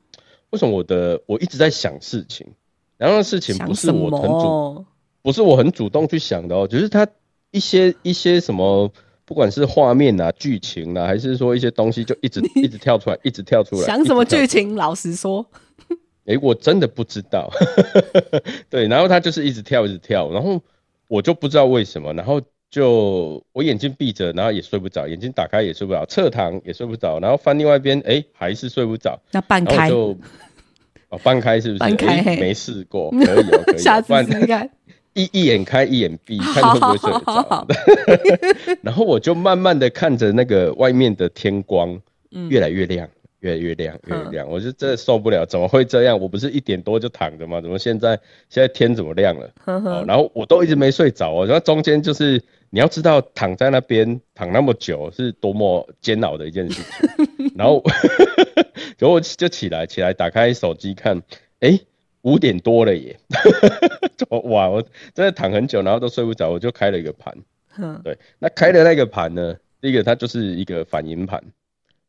[0.50, 2.48] 为什么我的我一直在想事情，
[2.98, 4.86] 然后事情不是我很主，
[5.22, 7.08] 不是我很主动去想的哦，只是他
[7.52, 8.92] 一些一些什么，
[9.26, 13.86] 不管是画面啊、剧情啊，还是说一些东西，就一直 一直跳出来，一直跳出来。
[13.86, 14.76] 想什么剧情？
[14.76, 15.46] 老实说，
[16.26, 17.50] 哎，我真的不知道。
[18.70, 20.62] 对，然后他就是一直跳，一直跳，然后
[21.08, 22.42] 我就不知道为什么，然后。
[22.70, 29.20] 就我眼睛闭着，然后也睡不着，眼睛打开也睡不着，侧躺也睡不着，然后翻另外一边，哎，还是睡不着。
[29.32, 30.18] 那半开就
[31.10, 31.80] 哦，半开是不是？
[31.80, 33.78] 半开没试过，可以哦，可以。
[33.80, 34.70] 下次试看。
[35.14, 37.68] 一一眼开，一眼闭，看会不会睡得着。
[38.84, 42.00] 然后我就慢慢的看着那个外面的天光，
[42.50, 43.08] 越来越亮。
[43.42, 46.20] 越来越亮，越来越亮，我就真的受不了，怎么会这样？
[46.20, 47.62] 我不是一点多就躺着吗？
[47.62, 50.04] 怎么现在现在天怎么亮了？
[50.08, 57.52] 然后我都一直没睡着，然后中间就是你要知道躺在那边躺那么久是多么煎熬的一件事情。
[57.56, 57.84] 然后，
[59.00, 61.22] 然后我就起来，起来打开手机看，
[61.60, 61.80] 哎，
[62.22, 63.18] 五点多了耶！
[64.44, 64.82] 哇，我
[65.14, 67.36] 真的躺很久，然后都睡不着，我就开了一个盘。
[68.04, 71.42] 对，那开的那个盘呢，第一个它就是一个反应盘。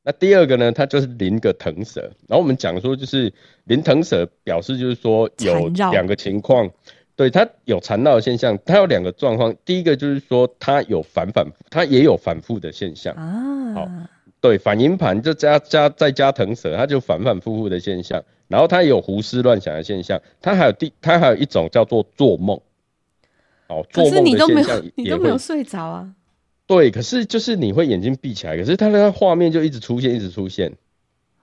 [0.03, 3.31] 那第二个呢，它就是临个腾蛇，然后我们讲说就是
[3.65, 6.71] 临腾蛇，表示就是说有两个情况，
[7.19, 13.91] 对它有缠绕的现象，它有两个状况，第一个就是说它有反反，它也有反复的现象啊，好，
[14.41, 22.57] 对，反应盘就加加再加藤蛇，它就反反复复的现象，然后它也有胡思乱想的现象，它还有第它还有一种叫做做梦，
[23.67, 26.15] 哦，做梦的现象你都没有睡着啊。
[26.69, 30.73] 对，可是就是你会眼睛闭起来，可是它那个画面就一直出现，一直出现。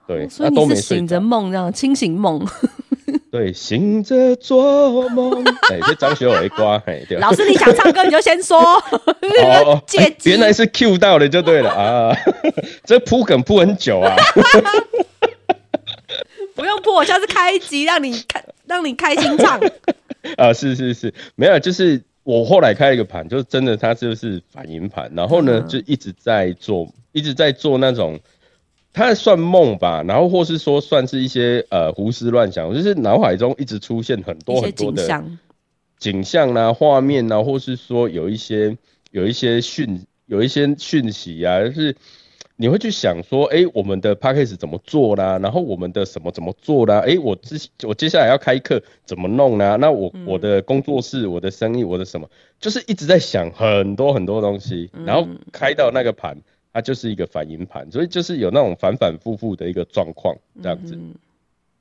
[0.08, 2.40] 对，所以你是醒着梦这样，清醒梦。
[3.36, 5.43] 对，醒着做梦。
[5.43, 7.17] 哎，这张学友瓜，哎，对。
[7.17, 8.58] 老师，你想唱歌你就先说。
[8.62, 9.84] 哦，
[10.24, 12.17] 原来是 Q 到了就对了啊，
[12.86, 14.15] 这铺梗铺很久啊。
[16.56, 19.60] 不用铺，我下次开一集让你开，让你开心唱。
[20.38, 22.02] 啊，是是是，没有，就是。
[22.26, 28.19] 我后来开了一个盘，就是真的，它就是反应盘，然后呢，就一直在做，一直在做那种，
[28.95, 35.23] 它算梦吧，然后或是说算是一些呃胡思乱想，就是脑海中一直出现很多很多的
[35.99, 38.77] 景象啊、画面啊，或是说有一些
[39.12, 41.95] 有一些讯有一些讯息啊，就是。
[42.58, 45.38] 你会去想说，哎，我们的 p a c k a g e 怎么做啦？
[45.39, 46.99] 然后我们的什么怎么做啦？
[47.05, 49.75] 哎，我之我接下来要开课怎么弄呢？
[49.75, 52.29] 那我我的工作室、我的生意、我的什么，
[52.62, 54.89] 就是一直在想很多很多东西。
[55.05, 56.38] 然后开到那个盘，
[56.76, 61.00] 它就是一个反应盘，所以就是有那种反反复复的一个状况这样子。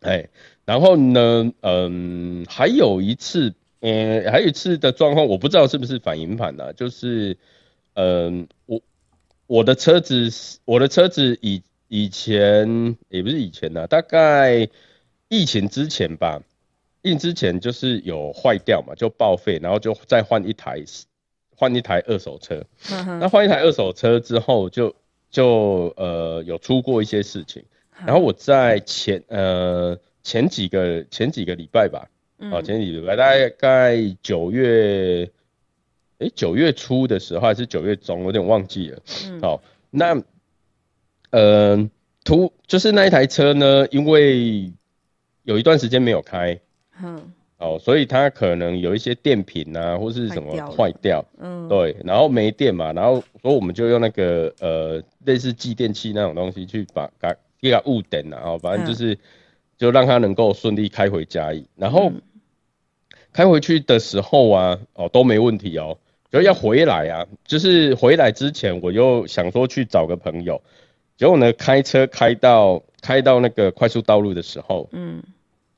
[0.02, 0.28] 哎，
[0.64, 6.72] 然后呢，嗯，还有一次，嗯，还有一次的状况，我不知道是不是反应盘呢？
[6.72, 7.36] 就是。
[7.96, 8.80] 嗯，我
[9.46, 14.68] 我的车子是，我的车子以以前也不是以前呐、大概
[15.28, 16.42] 疫情之前吧，
[17.02, 20.82] 疫情之前就是有坏掉嘛，就报废，然后就再换一台，
[21.56, 22.62] 换一台二手车。
[23.20, 24.94] 那换一台二手车之后就，
[25.30, 27.64] 就呃有出过一些事情。
[28.04, 32.08] 然后我在前呃前几个前几个礼拜吧，
[32.50, 35.30] 啊、前几个礼拜大概九月，
[36.18, 39.00] 诶九月初的时候还是九月中，我有点忘记了。
[39.40, 40.20] 好，那
[41.30, 41.88] 呃
[42.24, 44.72] 图就是那一台车呢，因为
[45.44, 46.58] 有一段时间没有开，
[46.92, 47.32] 哼，
[47.64, 59.18] 哦，所以它可能有一些电瓶啊，或是什么坏掉掉，嗯，对，然后没电嘛，然后所以我们就用那个呃类似继电器那种东西去把它给它误等啊，然后反正就是、
[59.78, 62.12] 就让它能够顺利开回嘉义，然后、
[63.32, 65.96] 开回去的时候啊，哦都没问题哦，
[66.30, 70.60] 就要回来啊，就是回来之前我又想说去找个朋友，
[71.16, 75.22] 结果呢开车开到开到那个快速道路的时候，嗯，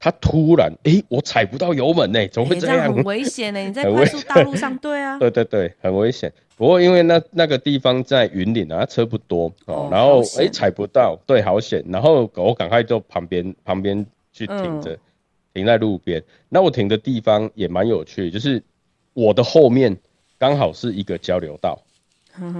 [0.07, 2.95] 他突然诶我踩不到油门呢、怎么会这样？
[2.95, 3.59] 很危险呢。
[3.59, 6.33] 你在很危快速道路上，对啊， 对对对，很危险。
[6.57, 11.85] 不过因为那那个地方在云岭啊，车不多哦，哦然后好险哎踩不到，对，好险。
[11.89, 14.99] 然后我赶快就旁边旁边去停着，嗯
[15.55, 16.23] 停在路边。
[16.49, 18.63] 那我停的地方也蛮有趣，就是
[19.13, 19.97] 我的后面
[20.39, 21.83] 刚好是一个交流道，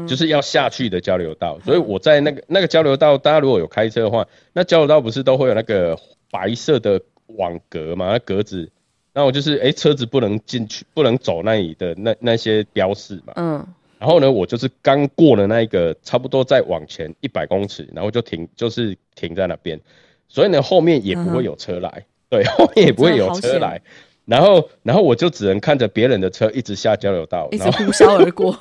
[0.09, 5.97] 就是要下去的交流道，所以我在那个那个交流道，大家如果有开车的话，那交流道不是都会有那个
[6.29, 8.71] 白色的网格嘛，那格子。
[9.13, 13.33] 那我就是，哎、车子不能进去，不能走那里的那那些标示嘛。
[13.37, 13.67] 嗯，
[13.99, 19.81] 然后呢，我就是刚过了那一个，差不多再往前一百公尺，然后就停，就是停在那边，
[20.29, 23.81] 所以呢，后面也不会有车来，对，后面也不会有车来。
[24.27, 28.59] 然后，然后我就只能看着别人的车一直下交流道，然后一直呼啸而过，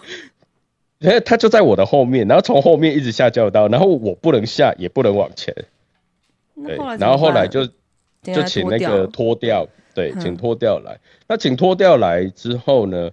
[1.00, 5.54] 然后他就在我的后面，然后从后面一直下交流道，然后我不能下，也不能往前，
[6.66, 7.68] 对然后后来就
[8.34, 10.20] 就请那个脱掉，对，嗯。
[10.20, 11.00] 请脱掉来。
[11.28, 13.12] 那请脱掉来之后呢，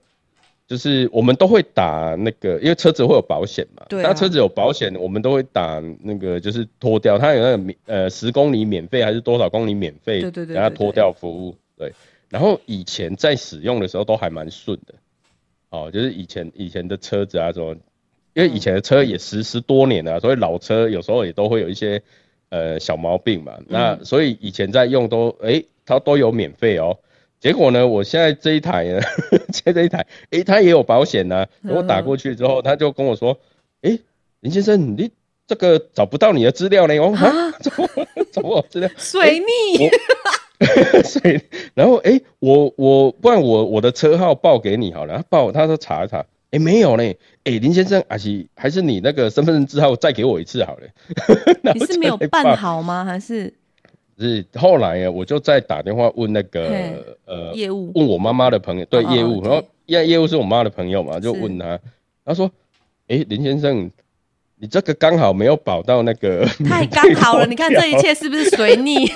[0.67, 4.09] 就是我们都会打那个，因为车子会有保险嘛，对啊。
[4.09, 11.93] 那车子有保险，我们都会打那个，就是脱掉，它有那个免呃十公里免费还是多少公里免费，对对对对然后脱掉服务，对。
[12.31, 14.95] 然后以前在使用的时候都还蛮顺的，
[15.69, 17.77] 哦，就是以前以前的车子啊什么，
[18.33, 22.03] 因为以前的车也十十多年了，所以老车有时候也都会有一些
[22.53, 23.55] 呃小毛病嘛。
[23.67, 26.97] 那所以以前在用都诶，它都有免费哦。
[27.41, 29.01] 结果呢，我现在这一台呢，
[29.53, 33.37] 现在这一台，诶，它也有保险呐、我打过去之后，他就跟我说，
[33.81, 33.99] 诶，
[34.41, 35.11] 林先生，你
[35.47, 36.95] 这个找不到你的资料呢？
[37.01, 37.89] 我说啊， 怎么
[38.31, 38.89] 找我资料？
[38.97, 39.91] 水逆，
[41.03, 41.41] 所以，
[41.75, 50.87] 然后哎、诶我我不然我我的车号报给你好了，他报他说查一查，哎、没有嘞，哎、林先生，还是还是你那个身份证字号再给我一次好了。
[51.75, 52.55] 你是没有再办？
[52.57, 53.05] 好吗？
[53.05, 53.53] 还是
[54.19, 57.91] 是后来啊，我就再打电话问那嘿个呃，业务？
[57.95, 61.81] 问我妈妈的朋友，对业务，然后因为业务是我妈的朋友嘛，就是问他，
[62.25, 62.51] 他说，
[63.09, 63.91] 哎、林先生，
[64.57, 69.07] 你这个刚好没有保到那个， 太刚好了， 你看这一切是不是随你？
[69.07, 69.15] 是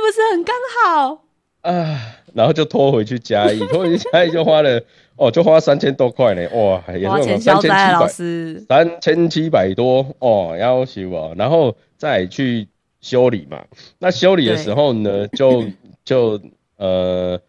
[0.00, 0.54] 不是很刚
[0.86, 1.24] 好？
[1.62, 4.82] 啊，然后就拖回去嘉义，拖回去嘉义就花了
[5.16, 8.64] 哦，就花三千多块呢，哇，也是花钱三千七百师。
[8.68, 12.66] 三千七百多哦，要修啊，然后再去
[13.00, 13.64] 修理嘛。
[13.98, 15.64] 那修理的时候呢，就
[16.04, 16.40] 就
[16.76, 17.40] 呃，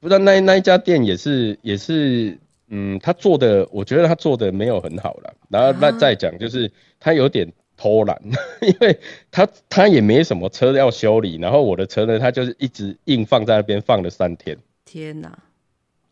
[0.00, 5.34] 不知道那那一家店也是也是，嗯，他做的，我觉得他做的没有很好了。
[5.48, 7.46] 然后那啊再讲就是他有点
[7.78, 8.20] 偷懒，
[8.60, 14.58] 因为他他也没什么车要修理，然后我的车呢，他就是一直硬放在那边放了三天。
[14.84, 15.38] 天哪！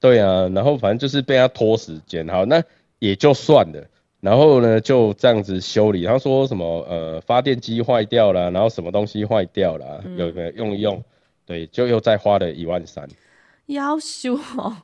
[0.00, 2.62] 对啊，然后反正就是被他拖时间，好，那
[3.00, 3.84] 也就算了。
[4.20, 6.04] 然后呢，就这样子修理。
[6.04, 11.02] 他说什么呃，发电机坏掉了，然后什么东西坏掉了，有没有用一用？
[11.44, 13.08] 对，就又再花了一万三，
[13.66, 14.76] 要修哦，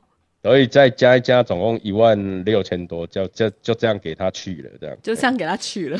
[0.43, 4.97] 所以再加一加，总共一万六千多，就就就这样给他去了，这样。
[5.03, 5.99] 就这样给他去了。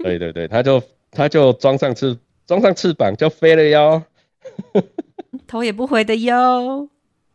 [0.00, 4.02] 对对对，他就他就装上翅装上翅膀就飞了哟。
[5.46, 6.88] 头也不回的哟，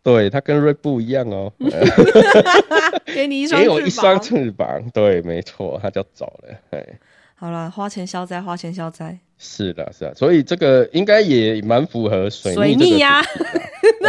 [0.03, 1.51] 对他跟瑞布一样哦，
[3.05, 4.89] 给你一双 给我一双翅膀。
[4.93, 6.85] 对，没错，他就走了，哎。
[7.39, 9.15] 好了，花钱消灾，花钱消灾。
[9.37, 13.21] 是的，是的，所以这个应该也蛮符合水水逆呀、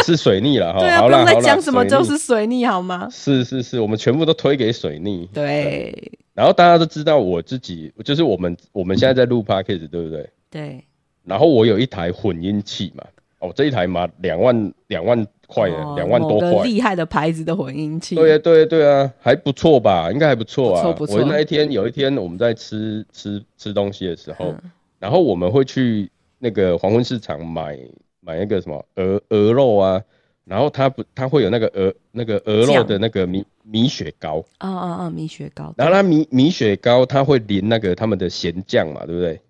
[0.03, 0.79] 是水逆了 哈。
[0.81, 3.07] 对啊，不用再讲什么就是水逆好吗？
[3.13, 5.29] 是是是，我们全部都推给水逆。
[5.35, 10.31] 对然后大家都知道我自己，就是我们我们现在在录 podcast 对不对？
[10.51, 10.83] 对，
[11.25, 13.05] 然后我有一台混音器嘛，
[13.41, 16.63] 哦，这一台嘛两万两万块哦了，两万多块。
[16.63, 18.15] 厉害的牌子的混音器。
[18.15, 20.13] 对啊，对啊，对啊，还不错吧？
[20.13, 20.95] 应该还不错啊。
[21.09, 24.71] 我那一天有一天我们在吃吃吃东西的时候，嗯
[25.01, 27.79] 然后我们会去那个黄昏市场买
[28.21, 30.03] 买那个什么鹅鹅肉啊，
[30.45, 35.11] 然后它不它会有那个鹅那个鹅肉的那个米米雪糕，啊啊啊！
[35.11, 35.73] 米雪糕。
[35.77, 39.41] 然后它米米雪糕它会淋那个他们的咸酱嘛，对不对？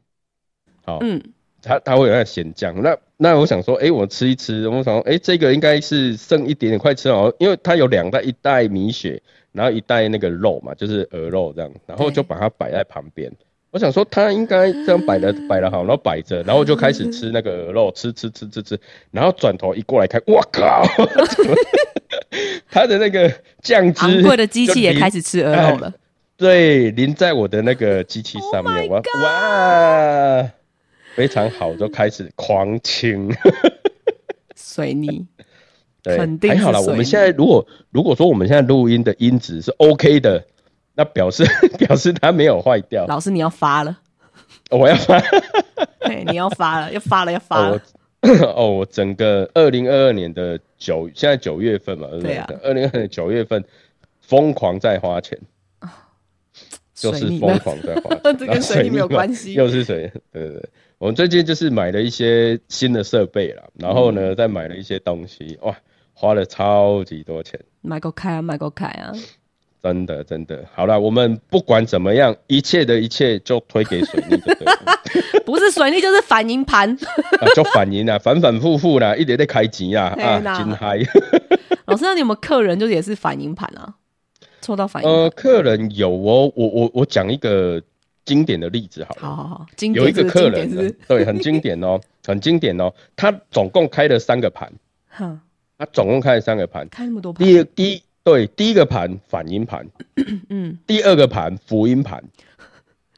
[0.85, 1.23] 好，嗯，
[1.63, 9.21] 它它会有那个咸酱，那那我想说，哎、我吃一吃，我想说，哎、这个应该是剩一点点，快吃哦，因为它有两袋，一袋米血，
[9.53, 13.31] 然后一袋那个肉嘛，就是鹅肉这样，然后就把它摆在旁边。
[13.71, 18.81] 我想说，它应该这样摆的摆的好，然后摆着，然后就开始吃那个鹅肉，吃吃吃吃吃，
[19.11, 20.83] 然后转头一过来看，我靠，
[22.71, 23.31] 它的那个
[23.61, 25.21] 酱汁，昂贵的机器也开始。
[25.21, 25.93] 吃鹅肉了。
[26.39, 30.51] 对，淋在我的那个机器上面，我哇，
[31.19, 33.29] 非常好，就开始狂清。
[34.55, 35.27] 水泥，
[36.01, 36.81] 对，肯定还好啦。
[36.81, 40.47] 我们现在如果如果说我们现在录音的音质是 OK 的，
[40.95, 41.45] 那表示
[41.77, 43.05] 表示它没有坏掉。
[43.09, 43.99] 老师你要发了，
[44.71, 45.19] 我要发
[46.03, 47.83] 嘿，你要发了，要发了，要发哦了。
[48.21, 52.47] 我 哦，我整个二零二二年的九，现在九月份嘛，对啊？
[52.63, 53.65] 二零二二年九月份
[54.21, 55.37] 疯狂在花钱，
[56.95, 58.39] 就是疯狂在花钱。
[58.39, 60.69] 这跟水泥没有嘛关系又是水，对对对。
[60.99, 65.77] 我们最近就是买了一些新的设备啦，然后嗯呢，再买了一些东西，哇，
[66.13, 67.59] 花了超级多钱。
[67.83, 69.13] 买够开啊，买够开啊！
[69.81, 74.73] 真的，真的，好了，我们不管怎么样，一切的一切就推给水逆就对了，
[75.47, 76.91] 不是水泥就是反应盘。
[77.41, 80.99] 啊，就反赢啊，反反复复啦，一直在开钱啊，啊，真嗨。
[81.87, 83.95] 老师，那你有没有客人就是也是反应盘啊？
[84.61, 87.81] 抽到反应呃，客人有哦，我我我讲一个
[88.29, 90.95] 经典的例子好了，好好好，经有一个客人？
[91.09, 94.71] 对，很经典哦， 很经典哦，他总共开了三个盘，
[95.09, 95.41] 哼，
[95.79, 99.89] 他总共开了三个盘，开那么多盘，第一第一对第一个盘反音盘，
[100.51, 102.23] 嗯，第二个盘辅音盘，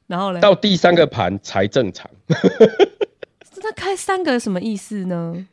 [0.06, 2.08] 然后嘞，到第三个盘才正常。
[3.62, 5.46] 那开三个什么意思呢？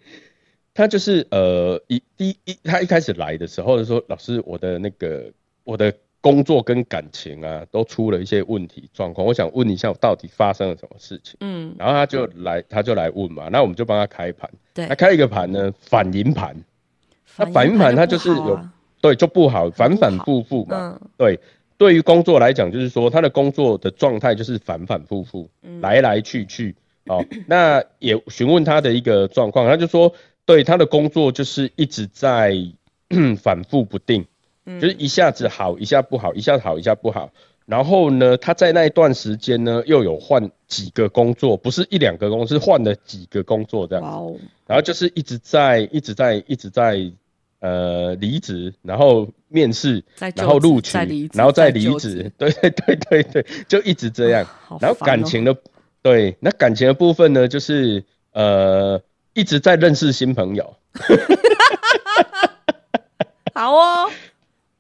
[0.74, 5.32] 他就是呃一第一他一开始来的时候就说，老师我的那个
[5.64, 5.92] 我的
[6.22, 11.38] 工作跟感情啊都出了一些问题状况，我想问一下我到底发生了什么事情。
[11.40, 14.50] 嗯，然后他就来他就来问嘛，那我们就帮他开盘。
[14.74, 14.88] 对。
[14.88, 16.56] 他，开一个盘呢反银盘，
[17.38, 18.60] 那反应应盘它就就是有
[19.00, 21.00] 对就不好，反反复复嘛。
[21.02, 21.10] 嗯。
[21.18, 21.40] 对，
[21.78, 25.80] 对于工作来讲，就是说他的工作的状态就是反反复复，嗯。
[25.82, 26.76] 来来去去。
[27.10, 30.14] 哦，那也询问他的一个状况，他就说，
[30.46, 32.54] 对他的工作就是一直在
[33.42, 34.26] 反复不定，
[34.68, 37.32] 嗯就是一下子好，一下不好，一下好，一下不好。
[37.66, 44.04] 然后呢，他在那一段时间呢，又有换几个工作，不是一两个工作，是换了几个工作这样。
[44.04, 44.36] 哇哦，
[44.68, 47.12] 然后就是一直在一直在一直在
[47.60, 50.04] 呃离职，然后面试，
[50.36, 50.98] 然后录取
[51.34, 54.48] 然后再离职职， 对对对对对，就一直这样。
[54.80, 55.56] 然后感情的
[56.02, 59.02] 对，那感情的部分呢，就是呃
[59.34, 60.74] 一直在认识新朋友，
[63.54, 64.10] 好哦，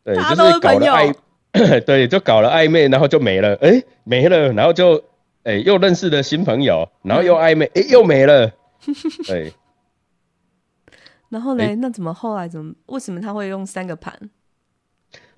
[0.07, 1.13] 对，大家都就是是朋友搞了
[1.51, 5.03] 暧， 对，就搞了暧昧，然后就没了，哎，没了，然后就
[5.43, 8.49] 哎又认识了新朋友，然后又暧昧，哎又没了，
[9.27, 9.51] 对。
[11.27, 14.17] 然后嘞，那怎么后来怎么为什么他会用三个盘？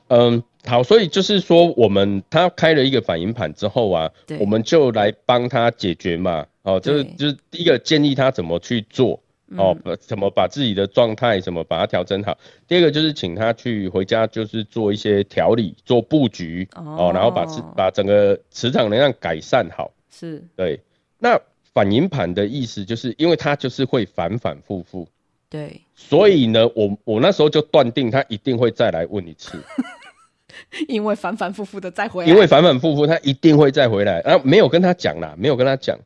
[0.10, 6.46] 嗯，好，所以就是说，我们他开了一个反应盘之后啊，我们就来帮他解决嘛。
[6.62, 9.20] 哦，就是就是第一个建议他怎么去做，
[9.58, 12.38] 哦，把怎么把自己的状态什么把它调整好。
[12.68, 17.46] 第二个就是请他去回家，就是做一些调理、做布局，哦，然后把
[17.76, 19.92] 把整个磁场能量改善好。
[20.12, 20.80] 是对，
[21.18, 21.40] 那
[21.74, 25.08] 反应盘的意思就是，因为它就是会反反复复，
[25.50, 29.58] 对，所以呢，我我那时候就断定他一定会再来问一次。
[30.90, 34.22] 因为反反复复的再回来，因为反反复复，他一定会再回来。
[34.22, 35.98] 然后没有跟他讲啦，没有跟他讲，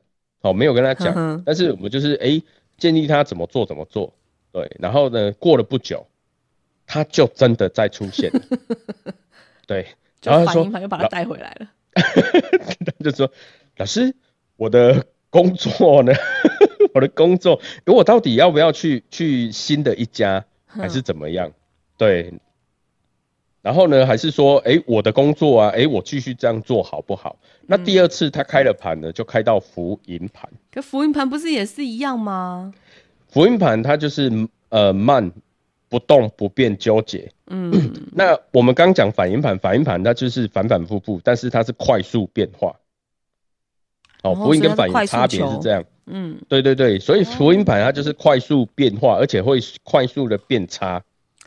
[0.41, 1.41] 哦、没有跟他讲。
[1.44, 2.39] 但是我们就是哎、
[2.78, 4.13] 建议他怎么做怎么做，
[4.51, 4.76] 对。
[4.80, 6.05] 然后呢，过了不久，
[6.86, 8.41] 他就真的再出现了，
[9.67, 9.88] 对。
[10.24, 11.67] 然后他说应盘又把他带回来了。
[11.93, 13.32] 他就说，
[13.78, 14.15] 老师，
[14.55, 16.13] 我的工作呢，
[16.93, 21.51] 我的工作，我到底要不要去去新的一家，还是怎么样？
[21.97, 22.34] 对。
[23.64, 27.36] 然后呢，还是说，哎，我的工作啊，哎，我继续这样做好不好？
[27.66, 30.47] 那第二次他开了盘呢，就开到浮银盘。
[30.70, 32.74] 可浮盈盘不是也是一样吗？
[33.30, 34.30] 浮盈盘它就是
[34.68, 35.32] 呃慢、
[35.88, 37.32] 不动、不变、纠结。
[37.47, 37.72] 嗯，
[38.14, 42.76] 那我们刚讲反应盘，反应盘它就是反反复复，但是它是快速变化。
[44.24, 45.84] 哦，哦福音跟反应差别是球这样。
[46.07, 51.01] 嗯，对对对，所以浮盈盘它就是快速变化，而且会快速的变差。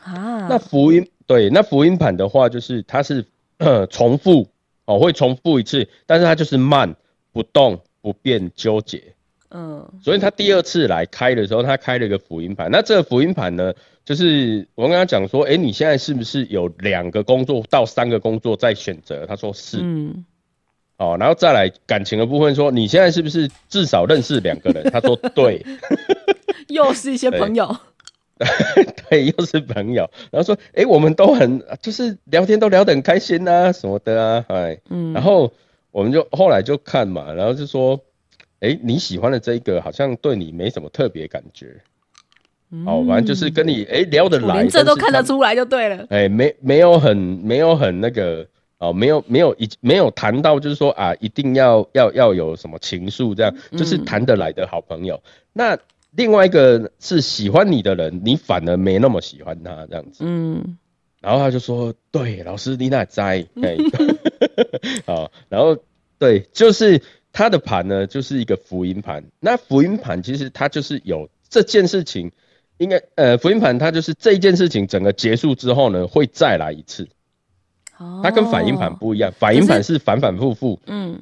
[0.06, 3.24] 啊，那福音对，那福音盘的话就是它是
[3.58, 4.48] 呃 重复
[4.84, 6.94] 哦，会重复一次，但是它就是慢、
[7.32, 9.02] 不动、不变、纠结。
[9.50, 12.68] 嗯所以他第二次来开的时候，他开了一个福音盘。
[12.70, 13.72] 那这个福音盘呢，
[14.04, 19.24] 就是我跟他讲说，哎、你现在是不是有两个工作到三个工作在选择？
[19.26, 19.78] 他说是。
[19.80, 20.24] 嗯，
[20.98, 24.82] 哦，然后再来感情的部分说，你现在是不是至少认识两个人？
[24.90, 25.64] 他说对，
[26.68, 27.74] 又是一些朋友，
[29.08, 30.08] 对，又是朋友。
[30.30, 35.52] 然后说，哎、我们都很就是聊天都聊得很开心啊，什么的啊，哎，嗯，然后
[35.90, 37.98] 我们就后来就看嘛，然后就说，
[38.60, 41.80] 哎、你喜欢的这一个好像对你没什么特别感觉。
[42.84, 46.04] 哦，反正就是跟你哎、聊得来，我连这都看得出来就对了。
[46.10, 48.44] 哎、没没有很没有很那个
[48.78, 55.22] 哦，没有没有一没有谈到就是说啊，一定要要要有什么情愫这样，就是谈得来的好朋友。
[55.52, 55.78] 那
[56.16, 60.24] 另外一个是喜欢你的人，你反而没那么喜欢他这样子。
[60.26, 60.76] 嗯
[61.20, 63.76] 然后他就说：“对，老师你那在， 哎，
[65.06, 65.76] 好，然后
[66.18, 67.02] 对，就是
[67.32, 69.24] 他的盘呢，就是一个福音盘。
[69.40, 72.30] 那福音盘其实它就是有这件事情，
[72.78, 77.08] 应该呃，福音盘它就是这一件事情整个结束之后呢，会再来一次。
[78.22, 81.18] 它跟反应盘哦不一样，反应盘是反反复复，嗯，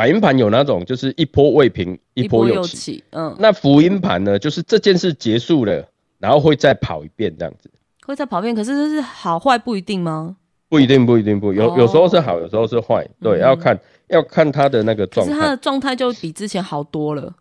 [0.00, 2.74] 反应盘有那种就是一波未平一波又又起。
[2.74, 5.86] 起，嗯，那福音盘呢，就是这件事结束了，
[6.18, 7.70] 然后会再跑一遍这样子。
[8.06, 10.36] 会再跑一遍，可是这是好坏不一定吗？
[10.70, 13.78] 不一定，不一定，不有哦有时候是好，有时候是坏，对，要看
[14.08, 17.34] 要看他的那个状态，可是他的状态就比之前好多了。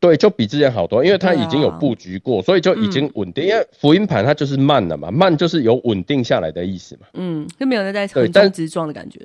[0.00, 3.44] 对，就比之前好多，因为他对啊已经有布局过，所以就已经稳定。
[3.44, 9.20] 因为福音盘它就是慢了嘛，慢就是有稳定下来的意思嘛，嗯，就没有那在横冲直撞的感觉。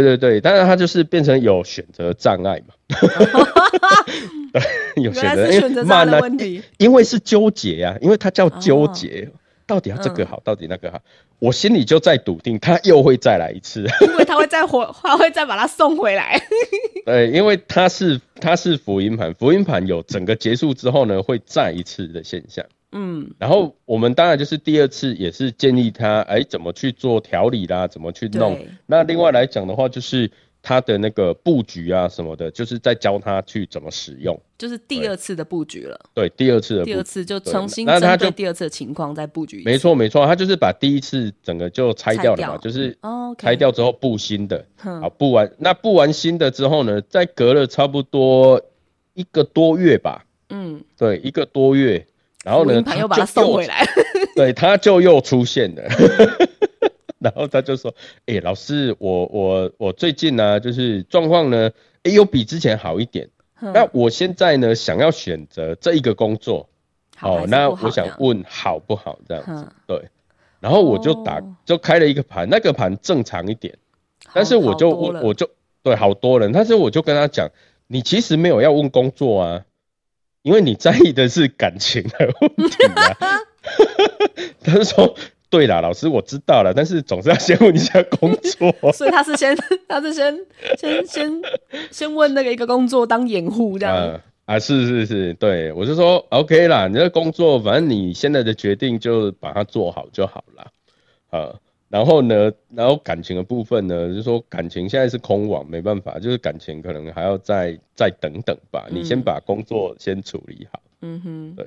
[0.00, 2.74] 对对对，但是它就是变成有选择障碍嘛，
[4.96, 6.62] 有选择，慢呢，问题。
[6.78, 9.28] 因为是纠结呀、因为它叫纠哦结，
[9.66, 11.00] 到底要这个嗯好，到底那个好，
[11.38, 13.86] 我心里就在笃定，他又会再来一次。
[14.00, 16.40] 因为他会再回， 他会再把它送回来。
[17.04, 22.64] 对，因为它是它是福音盘，福音盘有整个结束之后呢，会再一次的现象。
[22.92, 28.58] 嗯然后我们当然就是第二次也是建议他，哎，怎么去做调理啦，怎么去弄。
[28.86, 30.30] 那另外来讲的话，就是
[30.62, 34.40] 他的那个布局啊什么的，就是在教他去怎么使用。
[34.56, 35.98] 就是第二次的布局了。
[36.14, 36.92] 对，第二次的布局。
[36.92, 39.62] 第二次就重新针对第二次的情况再布局。
[39.64, 44.64] 没错没错，他就是把第一次整个就拆掉了嘛，就是哦拆掉之后布新的。
[44.76, 48.62] 哼好，布完那布完新的之后呢，再隔了差不多
[49.14, 52.06] 一个多月吧，嗯，对，一个多月，
[52.44, 53.86] 然后呢，他又把他送回来。
[54.34, 55.82] 对，他就又出现了，
[57.20, 57.94] 然后他就说
[58.26, 61.70] ：“哎、老师，我我我最近呢、就是状况呢，
[62.02, 63.28] 哎、有比之前好一点。
[63.54, 66.68] 哼那我现在呢，想要选择这一个工作，
[67.16, 69.52] 好那我想问好不好这样子。
[69.52, 69.72] 哼？
[69.86, 70.02] 对，
[70.58, 73.76] 然后我就打、哦就开了一个盘，那个盘正常一点，
[74.34, 75.20] 但是好我就好多了。
[75.20, 75.48] 问我就
[75.82, 77.48] 对好多人，但是我就跟他讲，
[77.86, 79.64] 你其实没有要问工作啊，
[80.42, 83.38] 因为你在意的是感情的问题啊。
[84.64, 85.14] 他是说，
[85.48, 88.74] 对啦，老师我知道了，但是总是要先问一下工作。
[88.92, 89.56] 所以他是先，
[89.88, 90.36] 他是先
[90.78, 91.42] 先先
[91.90, 93.96] 先问那个一个工作当掩护这样。
[93.96, 100.66] 啊啊，是是是，对我就说 OK 啦，你这工作反正你现在的决定就把它做好就好了。
[101.30, 101.54] 啊，
[101.92, 110.80] 然后呢，然后感情的部分呢，就是说感情现在是空网，没办法，就是感情可能还要再再等等吧，你先把工作先处理好。
[111.02, 111.66] 嗯哼，对，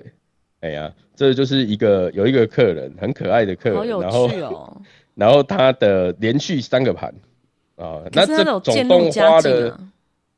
[0.61, 4.81] 哎呀，这就是一个有一个客人很可爱的客人，好有然后趣哦。
[5.13, 7.13] 然后他的连续三个盘
[7.75, 9.69] 啊，那这总共花了。
[9.69, 9.79] 啊。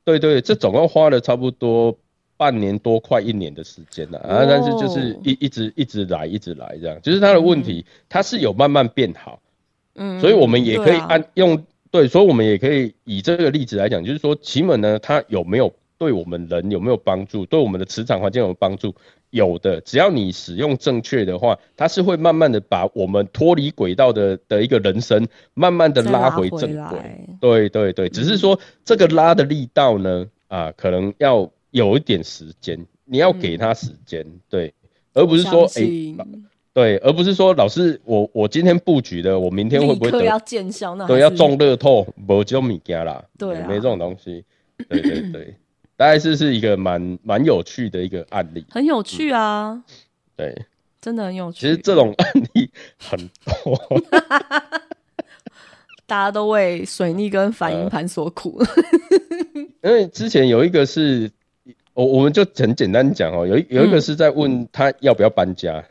[0.03, 1.97] 对对，这总共花了差不多
[2.37, 4.45] 半年多，快一年的时间了啊！
[4.47, 9.41] 但是就是哦一一直一直来，一直来这样，就是他的问题，他是有慢慢变好，
[9.97, 18.95] 嗯，所以我们也可以按用对，所以我们也可以以这个例子来讲，就是说奇门呢，它有没有对我们人有没有帮助，对我们的磁场环境有没有帮助？
[19.29, 26.97] 有的，只要你使用正确的话，它是会慢慢的把我们脱离轨道的的一个人生，慢慢的拉回回正轨。
[27.41, 34.73] 对对对，只是说这个拉的力道呢，啊，可能要有一点时间，你要给他时间，对，
[35.13, 36.17] 而不是说哎、信
[36.77, 40.93] 对，而不是说老师我我今天布局的，我明天会不会要见效？
[40.93, 44.45] 那对要中乐透，没就米加啦，对啊没这种东西，
[44.87, 45.55] 对对对，
[45.95, 49.83] 大概是是一个蛮蛮有趣的一个案例，很有趣啊，
[50.35, 50.55] 对，
[51.01, 51.61] 真的很有趣。
[51.61, 52.69] 其实这种案例
[52.99, 53.17] 很
[53.63, 54.01] 多，
[56.05, 58.61] 大家都为水逆跟反呃应盘所苦。
[59.81, 61.27] 因为之前有一个是，
[61.95, 65.83] 我我们就很简单讲哦，有一有一个是在问他要不要搬家，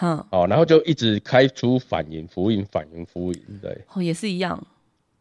[0.00, 4.58] 哼，哦，然后就一直开出反应、辅音、反应、辅音，对哦，也是一样，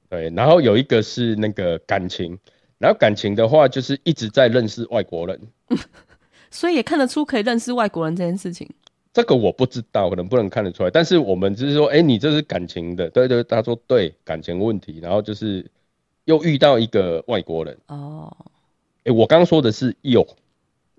[0.09, 0.29] 对。
[0.29, 2.39] 然后有一个是那个感情，
[2.77, 5.37] 然后感情的话就是一直在认识外国人，
[6.49, 8.69] 所以也看得出可以认识外国人这件事情。
[9.11, 10.89] 这个我不知道，可能不能看得出来。
[10.89, 15.69] 但是我们只是说，哎，你这是感情的，对对，他说对，感情问题，然后就是
[16.23, 18.33] 又遇到一个外国人，哦，
[19.03, 20.25] 哎，我刚刚说的是又。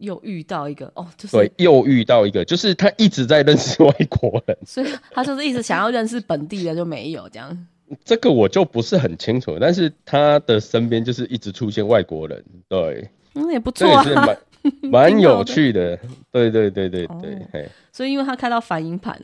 [0.00, 7.66] 又遇到一个哦，就是对，又遇到一个，就是他一直在认识外国人，所以他就是一直想要认识本地的，就没有这样。
[8.04, 14.38] 这个我就不是很清楚，但是他的身边就是一直出现外国人，对，嗯，也不这错啊，也是蛮
[14.90, 15.98] 蛮有趣的，
[16.30, 17.48] 对对对对对，哦。
[17.52, 19.20] 嘿，所以因为他开到反应盘，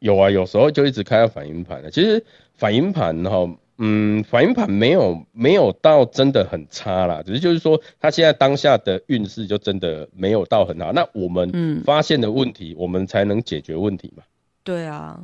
[0.00, 1.90] 有啊，有时候就一直开到反应盘的。
[1.90, 3.48] 其实反应盘哈，
[3.78, 10.92] 嗯，反应盘没有没有到真的很差啦，只是就是说他现在当下的运势就真的没有到很好。
[10.92, 14.24] 那我们嗯发现的问题，我们才能解决问题嘛。
[14.64, 15.18] 对啊，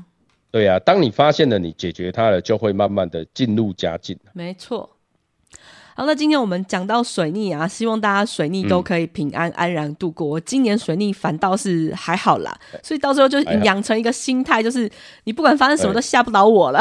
[0.52, 4.16] 对啊，当你发现了，你解决它了，就会慢慢的进入佳境。
[4.32, 4.88] 没错。
[5.96, 10.40] 好，那今天我们讲到水逆啊，希望大家水逆都可以平安安然度过。
[10.40, 14.90] 今年水逆反倒是还好啦，所以到时候就养成一个心态，就是
[15.22, 16.80] 你不管发生什么都吓不倒我了，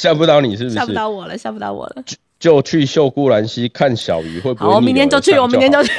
[0.00, 0.94] 吓不到你是不是吓不是？
[0.94, 2.02] 倒我了，吓不到我了。
[2.38, 5.92] 就去秀姑兰溪看小鱼会不会好，我明天就去，我明天就去。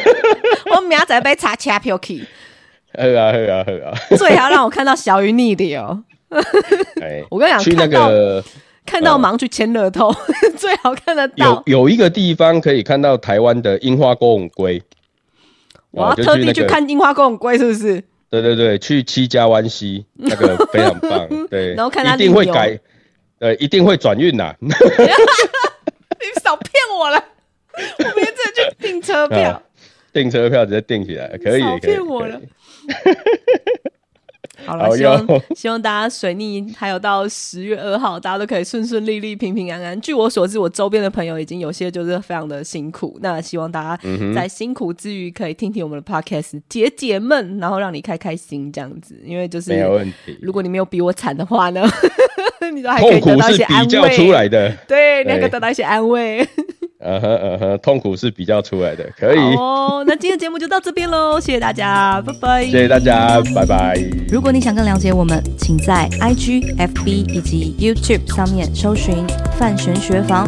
[0.74, 2.24] 我明仔被查掐票去，
[2.96, 3.92] 喝啊喝啊喝啊！
[4.16, 6.02] 最好让我看到小鱼逆流。
[7.02, 8.42] 哎，我跟你讲，去那个
[8.86, 10.10] 看到忙去签乐透，
[10.56, 11.62] 最好看得到。
[11.66, 14.82] 有一个地方可以看到台湾的樱花公龟。
[15.90, 18.02] 我要哦就特地去看樱花公龟，是不是？
[18.30, 22.78] 对对对，去七家湾溪那个非常棒，对，然后看它一定会改，
[23.40, 24.54] 呃，一定会转运呐。
[24.60, 24.68] 你
[26.42, 27.24] 少骗我了！
[27.98, 29.62] 我明天去订车 票啊。
[30.12, 32.40] 订车票直接订起来，可以，少骗我了。
[34.66, 35.26] 好了，希望
[35.56, 39.98] 希望大家水逆还有到十月二号，大家都可以顺顺利利、平平安安。
[39.98, 49.18] 据我所知，我周边的朋友已经有些就是非常的辛苦，那希望大家嗯在辛苦之余可以听听我们的 podcast 解解闷，然后让你开开心这样子。
[49.24, 50.38] 因为就是没有问题。
[50.42, 51.82] 如果你没有比我惨的话呢，
[52.74, 54.10] 你都还可以痛苦是得到一些安比较慰。
[54.16, 56.46] 出来的，对，你还可以得到一些安慰。
[57.02, 59.38] 嗯哼嗯哼，痛苦是比较出来的，可以。
[59.56, 62.64] 哦，那今天节目就到这边喽，谢谢大家，拜拜。
[62.64, 63.98] 谢谢大家，拜拜。
[64.28, 69.26] 如果你想更了解我们，请在 IG、FB 以及 YouTube 上面搜寻
[69.58, 70.46] “范玄学房”。